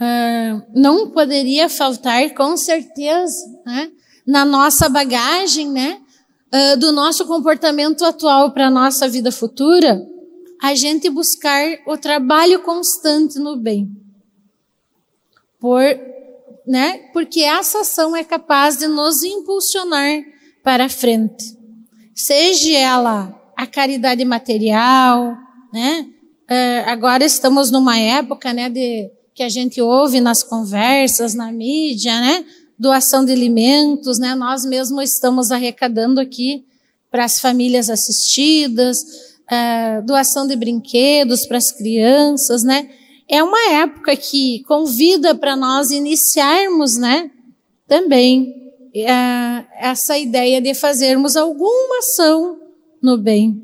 uh, 0.00 0.62
não 0.74 1.10
poderia 1.10 1.68
faltar, 1.68 2.34
com 2.34 2.56
certeza, 2.56 3.36
né, 3.64 3.90
na 4.26 4.44
nossa 4.44 4.88
bagagem, 4.88 5.70
né, 5.70 6.00
uh, 6.52 6.78
do 6.78 6.92
nosso 6.92 7.26
comportamento 7.26 8.04
atual 8.04 8.52
para 8.52 8.68
a 8.68 8.70
nossa 8.70 9.08
vida 9.08 9.30
futura, 9.30 10.06
a 10.62 10.74
gente 10.74 11.10
buscar 11.10 11.78
o 11.86 11.96
trabalho 11.96 12.62
constante 12.62 13.38
no 13.38 13.56
bem. 13.56 13.90
Por, 15.58 15.82
né, 16.66 17.10
porque 17.12 17.40
essa 17.40 17.80
ação 17.80 18.14
é 18.14 18.24
capaz 18.24 18.76
de 18.78 18.86
nos 18.86 19.22
impulsionar 19.22 20.22
para 20.62 20.88
frente. 20.88 21.63
Seja 22.14 22.78
ela 22.78 23.40
a 23.56 23.66
caridade 23.66 24.24
material, 24.24 25.36
né? 25.72 26.06
Uh, 26.48 26.88
agora 26.88 27.24
estamos 27.24 27.70
numa 27.70 27.98
época, 27.98 28.52
né, 28.52 28.68
de 28.68 29.10
que 29.34 29.42
a 29.42 29.48
gente 29.48 29.80
ouve 29.80 30.20
nas 30.20 30.42
conversas, 30.42 31.34
na 31.34 31.50
mídia, 31.50 32.20
né? 32.20 32.44
Doação 32.78 33.24
de 33.24 33.32
alimentos, 33.32 34.18
né? 34.18 34.34
Nós 34.34 34.64
mesmos 34.64 35.12
estamos 35.12 35.50
arrecadando 35.50 36.20
aqui 36.20 36.64
para 37.10 37.24
as 37.24 37.40
famílias 37.40 37.90
assistidas, 37.90 38.98
uh, 38.98 40.06
doação 40.06 40.46
de 40.46 40.54
brinquedos 40.54 41.46
para 41.46 41.58
as 41.58 41.72
crianças, 41.72 42.62
né? 42.62 42.88
É 43.28 43.42
uma 43.42 43.72
época 43.72 44.14
que 44.14 44.62
convida 44.68 45.34
para 45.34 45.56
nós 45.56 45.90
iniciarmos, 45.90 46.96
né? 46.96 47.30
Também 47.88 48.63
essa 48.94 50.16
ideia 50.16 50.60
de 50.60 50.72
fazermos 50.74 51.36
alguma 51.36 51.98
ação 51.98 52.60
no 53.02 53.18
bem. 53.18 53.60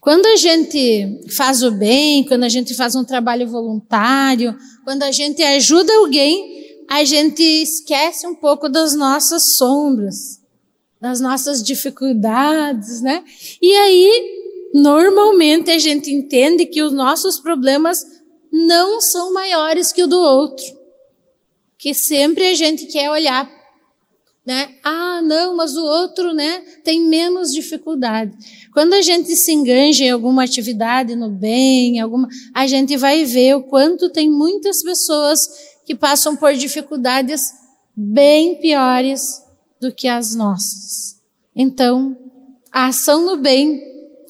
Quando 0.00 0.26
a 0.26 0.36
gente 0.36 1.20
faz 1.36 1.62
o 1.62 1.70
bem, 1.70 2.24
quando 2.24 2.44
a 2.44 2.48
gente 2.48 2.74
faz 2.74 2.94
um 2.94 3.04
trabalho 3.04 3.48
voluntário, 3.48 4.56
quando 4.84 5.02
a 5.02 5.10
gente 5.10 5.42
ajuda 5.42 5.92
alguém, 5.96 6.64
a 6.88 7.04
gente 7.04 7.42
esquece 7.42 8.26
um 8.26 8.34
pouco 8.34 8.68
das 8.68 8.94
nossas 8.94 9.42
sombras, 9.56 10.40
das 11.00 11.20
nossas 11.20 11.62
dificuldades, 11.62 13.00
né? 13.00 13.24
E 13.60 13.74
aí, 13.74 14.70
normalmente 14.74 15.70
a 15.70 15.78
gente 15.78 16.12
entende 16.12 16.66
que 16.66 16.82
os 16.82 16.92
nossos 16.92 17.40
problemas 17.40 17.98
não 18.52 19.00
são 19.00 19.32
maiores 19.32 19.92
que 19.92 20.02
o 20.02 20.06
do 20.06 20.20
outro. 20.20 20.64
Que 21.86 21.94
sempre 21.94 22.48
a 22.48 22.54
gente 22.54 22.86
quer 22.86 23.08
olhar 23.08 23.48
né? 24.44 24.76
Ah, 24.84 25.20
não, 25.22 25.56
mas 25.56 25.76
o 25.76 25.84
outro, 25.84 26.32
né, 26.32 26.60
tem 26.84 27.00
menos 27.00 27.52
dificuldade. 27.52 28.32
Quando 28.72 28.94
a 28.94 29.02
gente 29.02 29.34
se 29.34 29.52
enganja 29.52 30.04
em 30.04 30.10
alguma 30.10 30.44
atividade 30.44 31.16
no 31.16 31.28
bem, 31.28 31.98
alguma, 31.98 32.28
a 32.54 32.64
gente 32.68 32.96
vai 32.96 33.24
ver 33.24 33.56
o 33.56 33.64
quanto 33.64 34.08
tem 34.08 34.30
muitas 34.30 34.84
pessoas 34.84 35.40
que 35.84 35.96
passam 35.96 36.36
por 36.36 36.54
dificuldades 36.54 37.40
bem 37.96 38.60
piores 38.60 39.42
do 39.80 39.92
que 39.92 40.06
as 40.06 40.32
nossas. 40.36 41.20
Então, 41.54 42.16
a 42.70 42.86
ação 42.86 43.26
no 43.26 43.36
bem 43.36 43.82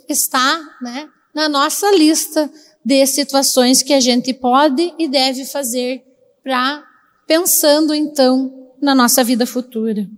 está, 0.08 0.58
né, 0.80 1.10
na 1.34 1.46
nossa 1.46 1.90
lista 1.94 2.50
de 2.82 3.06
situações 3.06 3.82
que 3.82 3.92
a 3.92 4.00
gente 4.00 4.32
pode 4.32 4.94
e 4.98 5.06
deve 5.06 5.44
fazer 5.44 6.02
para 6.42 6.95
pensando 7.26 7.94
então 7.94 8.72
na 8.80 8.94
nossa 8.94 9.24
vida 9.24 9.46
futura. 9.46 10.08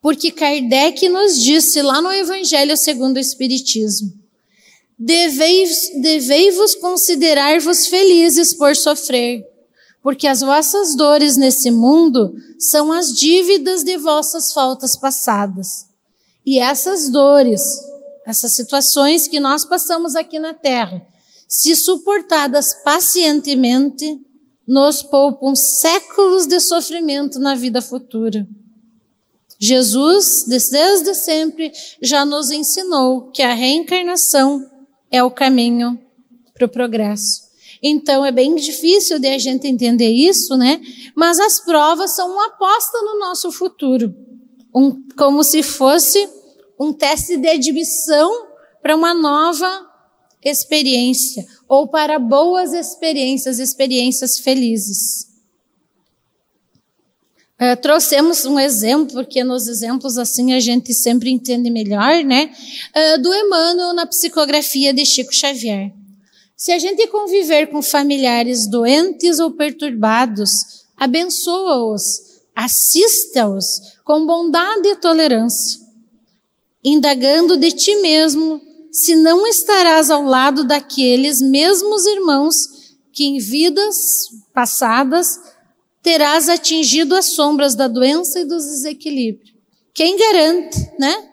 Porque 0.00 0.32
Kardec 0.32 1.08
nos 1.08 1.40
disse 1.40 1.80
lá 1.80 2.02
no 2.02 2.12
Evangelho 2.12 2.76
segundo 2.76 3.16
o 3.16 3.20
Espiritismo: 3.20 4.12
Devei-vos 4.98 6.00
devei 6.02 6.50
considerar-vos 6.80 7.86
felizes 7.86 8.52
por 8.56 8.74
sofrer, 8.74 9.44
porque 10.02 10.26
as 10.26 10.40
vossas 10.40 10.96
dores 10.96 11.36
nesse 11.36 11.70
mundo 11.70 12.34
são 12.58 12.90
as 12.92 13.12
dívidas 13.12 13.84
de 13.84 13.96
vossas 13.96 14.52
faltas 14.52 14.98
passadas. 14.98 15.86
E 16.44 16.58
essas 16.58 17.08
dores, 17.08 17.62
essas 18.26 18.54
situações 18.54 19.28
que 19.28 19.38
nós 19.38 19.64
passamos 19.64 20.16
aqui 20.16 20.40
na 20.40 20.52
Terra, 20.52 21.06
se 21.48 21.76
suportadas 21.76 22.74
pacientemente, 22.82 24.20
nos 24.72 25.02
poupam 25.02 25.54
séculos 25.54 26.46
de 26.46 26.58
sofrimento 26.58 27.38
na 27.38 27.54
vida 27.54 27.82
futura. 27.82 28.48
Jesus, 29.60 30.46
desde 30.46 31.14
sempre, 31.14 31.70
já 32.00 32.24
nos 32.24 32.50
ensinou 32.50 33.30
que 33.32 33.42
a 33.42 33.52
reencarnação 33.52 34.66
é 35.10 35.22
o 35.22 35.30
caminho 35.30 36.00
para 36.54 36.64
o 36.64 36.70
progresso. 36.70 37.42
Então 37.82 38.24
é 38.24 38.32
bem 38.32 38.54
difícil 38.54 39.18
de 39.18 39.28
a 39.28 39.36
gente 39.36 39.66
entender 39.66 40.10
isso, 40.10 40.56
né? 40.56 40.80
Mas 41.14 41.38
as 41.38 41.60
provas 41.60 42.16
são 42.16 42.32
uma 42.32 42.46
aposta 42.46 42.98
no 43.02 43.18
nosso 43.18 43.52
futuro, 43.52 44.14
um, 44.74 45.06
como 45.18 45.44
se 45.44 45.62
fosse 45.62 46.26
um 46.80 46.94
teste 46.94 47.36
de 47.36 47.48
admissão 47.48 48.46
para 48.80 48.96
uma 48.96 49.12
nova 49.12 49.86
experiência 50.42 51.46
ou 51.72 51.88
para 51.88 52.18
boas 52.18 52.74
experiências, 52.74 53.58
experiências 53.58 54.36
felizes. 54.36 55.26
Uh, 57.58 57.80
trouxemos 57.80 58.44
um 58.44 58.60
exemplo, 58.60 59.14
porque 59.14 59.42
nos 59.42 59.66
exemplos 59.66 60.18
assim 60.18 60.52
a 60.52 60.60
gente 60.60 60.92
sempre 60.92 61.30
entende 61.30 61.70
melhor, 61.70 62.22
né? 62.24 62.52
Uh, 62.94 63.22
do 63.22 63.34
Emmanuel 63.34 63.94
na 63.94 64.04
psicografia 64.04 64.92
de 64.92 65.06
Chico 65.06 65.34
Xavier. 65.34 65.90
Se 66.54 66.72
a 66.72 66.78
gente 66.78 67.06
conviver 67.06 67.68
com 67.68 67.80
familiares 67.80 68.68
doentes 68.68 69.38
ou 69.38 69.52
perturbados, 69.52 70.50
abençoa-os, 70.94 72.02
assista-os 72.54 73.64
com 74.04 74.26
bondade 74.26 74.88
e 74.88 74.96
tolerância, 74.96 75.80
indagando 76.84 77.56
de 77.56 77.72
ti 77.72 77.96
mesmo 77.96 78.60
se 78.92 79.16
não 79.16 79.46
estarás 79.46 80.10
ao 80.10 80.22
lado 80.22 80.64
daqueles 80.64 81.40
mesmos 81.40 82.04
irmãos 82.06 82.54
que 83.10 83.24
em 83.24 83.38
vidas 83.38 83.96
passadas 84.52 85.40
terás 86.02 86.48
atingido 86.48 87.14
as 87.14 87.34
sombras 87.34 87.74
da 87.74 87.88
doença 87.88 88.40
e 88.40 88.44
dos 88.44 88.64
desequilíbrios. 88.66 89.52
Quem 89.94 90.18
garante, 90.18 90.78
né? 90.98 91.30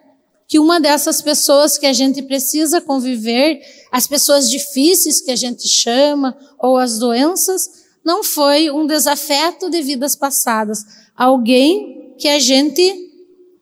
Que 0.48 0.58
uma 0.60 0.80
dessas 0.80 1.22
pessoas 1.22 1.78
que 1.78 1.86
a 1.86 1.94
gente 1.94 2.22
precisa 2.22 2.80
conviver, 2.80 3.60
as 3.92 4.08
pessoas 4.08 4.50
difíceis 4.50 5.22
que 5.22 5.32
a 5.32 5.36
gente 5.36 5.68
chama, 5.68 6.38
ou 6.58 6.78
as 6.78 6.98
doenças, 6.98 7.68
não 8.04 8.24
foi 8.24 8.72
um 8.72 8.88
desafeto 8.88 9.70
de 9.70 9.82
vidas 9.82 10.16
passadas, 10.16 10.80
alguém 11.16 12.16
que 12.18 12.28
a 12.28 12.40
gente 12.40 13.10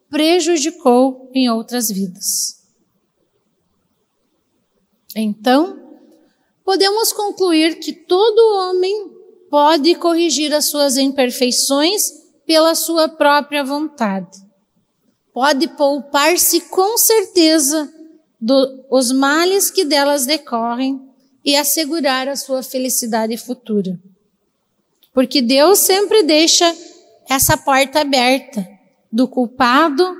prejudicou 0.09 1.29
em 1.33 1.49
outras 1.49 1.89
vidas. 1.89 2.57
Então, 5.20 5.80
podemos 6.63 7.11
concluir 7.11 7.80
que 7.80 7.91
todo 7.91 8.70
homem 8.70 9.11
pode 9.49 9.95
corrigir 9.95 10.53
as 10.53 10.70
suas 10.70 10.97
imperfeições 10.97 12.03
pela 12.45 12.76
sua 12.76 13.09
própria 13.09 13.63
vontade. 13.63 14.38
Pode 15.34 15.68
poupar-se 15.70 16.61
com 16.61 16.97
certeza 16.97 17.91
dos 18.39 19.11
males 19.11 19.72
que 19.72 19.84
delas 19.84 20.26
decorrem 20.26 21.01
e 21.43 21.55
assegurar 21.55 22.28
a 22.28 22.36
sua 22.36 22.61
felicidade 22.61 23.38
futura. 23.38 23.99
Porque 25.13 25.41
Deus 25.41 25.80
sempre 25.80 26.24
deixa 26.24 26.76
essa 27.30 27.57
porta 27.57 28.01
aberta 28.01 28.68
do 29.11 29.28
culpado, 29.28 30.15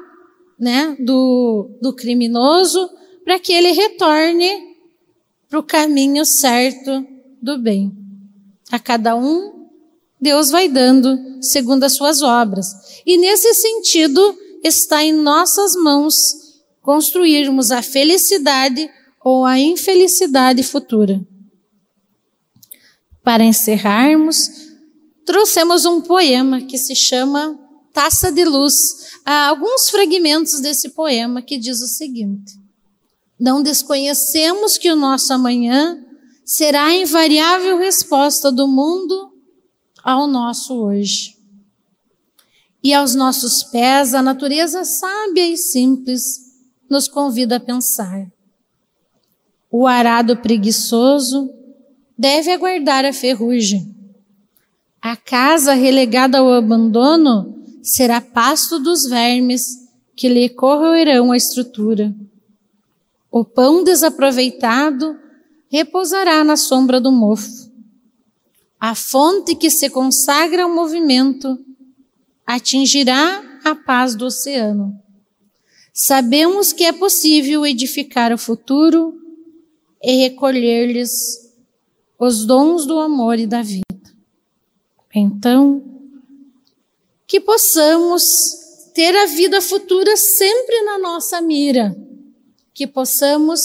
né, 0.60 0.96
do, 1.00 1.70
do 1.82 1.94
criminoso, 1.94 2.90
para 3.24 3.40
que 3.40 3.54
ele 3.54 3.72
retorne 3.72 4.77
para 5.50 5.60
o 5.60 5.64
caminho 5.64 6.26
certo 6.26 7.06
do 7.42 7.58
bem. 7.58 7.92
A 8.72 8.80
cada 8.80 9.16
um, 9.16 9.68
Deus 10.20 10.50
vai 10.50 10.68
dando 10.68 11.18
segundo 11.42 11.84
as 11.84 11.96
suas 11.96 12.22
obras. 12.22 12.68
E 13.06 13.18
nesse 13.18 13.54
sentido, 13.54 14.38
está 14.64 15.04
em 15.04 15.14
nossas 15.14 15.76
mãos 15.76 16.16
construirmos 16.82 17.72
a 17.72 17.82
felicidade 17.82 18.90
ou 19.24 19.46
a 19.46 19.60
infelicidade 19.60 20.64
futura. 20.64 21.22
Para 23.24 23.44
encerrarmos, 23.44 24.50
trouxemos 25.26 25.86
um 25.86 26.02
poema 26.02 26.62
que 26.62 26.78
se 26.78 26.96
chama 26.96 27.60
Taça 27.94 28.32
de 28.32 28.46
Luz. 28.46 28.74
Há 29.26 29.48
alguns 29.48 29.90
fragmentos 29.90 30.62
desse 30.62 30.90
poema 30.90 31.42
que 31.42 31.58
diz 31.58 31.82
o 31.82 31.88
seguinte: 31.88 32.54
não 33.40 33.62
desconhecemos 33.62 34.78
que 34.78 34.92
o 34.92 34.96
nosso 34.96 35.32
amanhã 35.34 36.04
será 36.44 36.86
a 36.86 36.96
invariável 36.96 37.78
resposta 37.78 38.52
do 38.52 38.68
mundo 38.68 39.32
ao 40.04 40.28
nosso 40.28 40.74
hoje. 40.74 41.38
E 42.84 42.94
aos 42.94 43.14
nossos 43.14 43.64
pés, 43.64 44.14
a 44.14 44.22
natureza 44.22 44.86
sábia 44.86 45.48
e 45.48 45.58
simples 45.58 46.24
nos 46.90 47.08
convida 47.08 47.58
a 47.58 47.60
pensar. 47.60 48.28
O 49.70 49.86
arado 49.86 50.38
preguiçoso 50.38 51.50
deve 52.18 52.52
aguardar 52.52 53.04
a 53.04 53.12
ferrugem. 53.12 53.94
A 55.02 55.16
casa 55.16 55.74
relegada 55.74 56.40
ao 56.40 56.52
abandono 56.54 57.62
será 57.84 58.20
pasto 58.22 58.80
dos 58.80 59.04
vermes 59.04 59.64
que 60.16 60.28
lhe 60.28 60.50
corroerão 60.50 61.32
a 61.32 61.38
estrutura. 61.38 62.16
O 63.32 63.44
pão 63.44 63.84
desaproveitado 63.84 65.20
repousará 65.70 66.44
na 66.44 66.56
sombra 66.56 67.00
do 67.00 67.12
mofo. 67.12 67.68
A 68.80 68.96
fonte 68.96 69.56
que 69.56 69.70
se 69.70 69.90
consagra 69.90 70.64
ao 70.64 70.74
movimento 70.74 71.60
atingirá 72.46 73.60
a 73.64 73.76
paz 73.76 74.16
do 74.16 74.26
oceano. 74.26 74.98
Sabemos 75.94 76.72
que 76.72 76.84
é 76.84 76.94
possível 76.94 77.66
edificar 77.66 78.32
o 78.32 78.38
futuro 78.38 79.14
e 80.02 80.16
recolher-lhes 80.18 81.12
os 82.20 82.46
dons 82.46 82.86
do 82.86 83.00
amor 83.00 83.40
e 83.40 83.48
da 83.48 83.62
vida. 83.62 83.84
Então, 85.14 85.84
que 87.26 87.42
possamos 87.42 88.24
ter 88.94 89.16
a 89.16 89.26
vida 89.26 89.60
futura 89.60 90.16
sempre 90.16 90.82
na 90.84 91.00
nossa 91.00 91.42
mira 91.42 91.96
que 92.78 92.86
possamos 92.86 93.60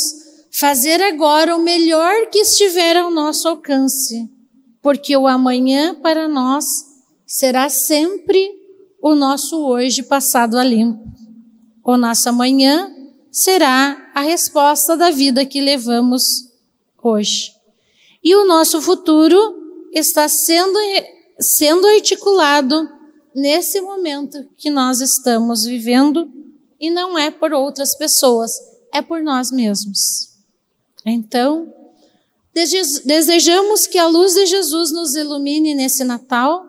fazer 0.50 1.02
agora 1.02 1.54
o 1.54 1.62
melhor 1.62 2.30
que 2.30 2.38
estiver 2.38 2.96
ao 2.96 3.10
nosso 3.10 3.46
alcance, 3.46 4.26
porque 4.80 5.14
o 5.14 5.26
amanhã 5.26 5.94
para 5.94 6.26
nós 6.26 6.64
será 7.26 7.68
sempre 7.68 8.50
o 9.02 9.14
nosso 9.14 9.66
hoje 9.66 10.02
passado 10.02 10.56
a 10.56 10.64
limpo. 10.64 11.04
O 11.84 11.98
nosso 11.98 12.26
amanhã 12.30 12.90
será 13.30 14.10
a 14.14 14.22
resposta 14.22 14.96
da 14.96 15.10
vida 15.10 15.44
que 15.44 15.60
levamos 15.60 16.22
hoje. 17.02 17.52
E 18.24 18.34
o 18.34 18.46
nosso 18.46 18.80
futuro 18.80 19.38
está 19.92 20.26
sendo, 20.26 20.78
sendo 21.38 21.86
articulado 21.86 22.88
nesse 23.34 23.78
momento 23.82 24.48
que 24.56 24.70
nós 24.70 25.02
estamos 25.02 25.64
vivendo 25.64 26.32
e 26.80 26.90
não 26.90 27.18
é 27.18 27.30
por 27.30 27.52
outras 27.52 27.94
pessoas, 27.94 28.71
é 28.92 29.00
por 29.00 29.22
nós 29.22 29.50
mesmos. 29.50 30.30
Então, 31.04 31.72
desejamos 33.04 33.86
que 33.86 33.98
a 33.98 34.06
luz 34.06 34.34
de 34.34 34.46
Jesus 34.46 34.92
nos 34.92 35.14
ilumine 35.14 35.74
nesse 35.74 36.04
Natal 36.04 36.66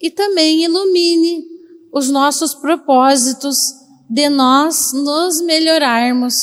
e 0.00 0.10
também 0.10 0.64
ilumine 0.64 1.44
os 1.92 2.10
nossos 2.10 2.54
propósitos 2.54 3.58
de 4.08 4.28
nós 4.28 4.92
nos 4.92 5.40
melhorarmos 5.40 6.34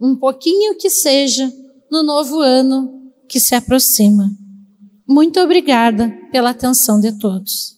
um 0.00 0.14
pouquinho 0.14 0.76
que 0.76 0.90
seja 0.90 1.52
no 1.90 2.02
novo 2.02 2.40
ano 2.40 3.12
que 3.28 3.40
se 3.40 3.54
aproxima. 3.54 4.30
Muito 5.06 5.40
obrigada 5.40 6.12
pela 6.30 6.50
atenção 6.50 7.00
de 7.00 7.12
todos. 7.18 7.73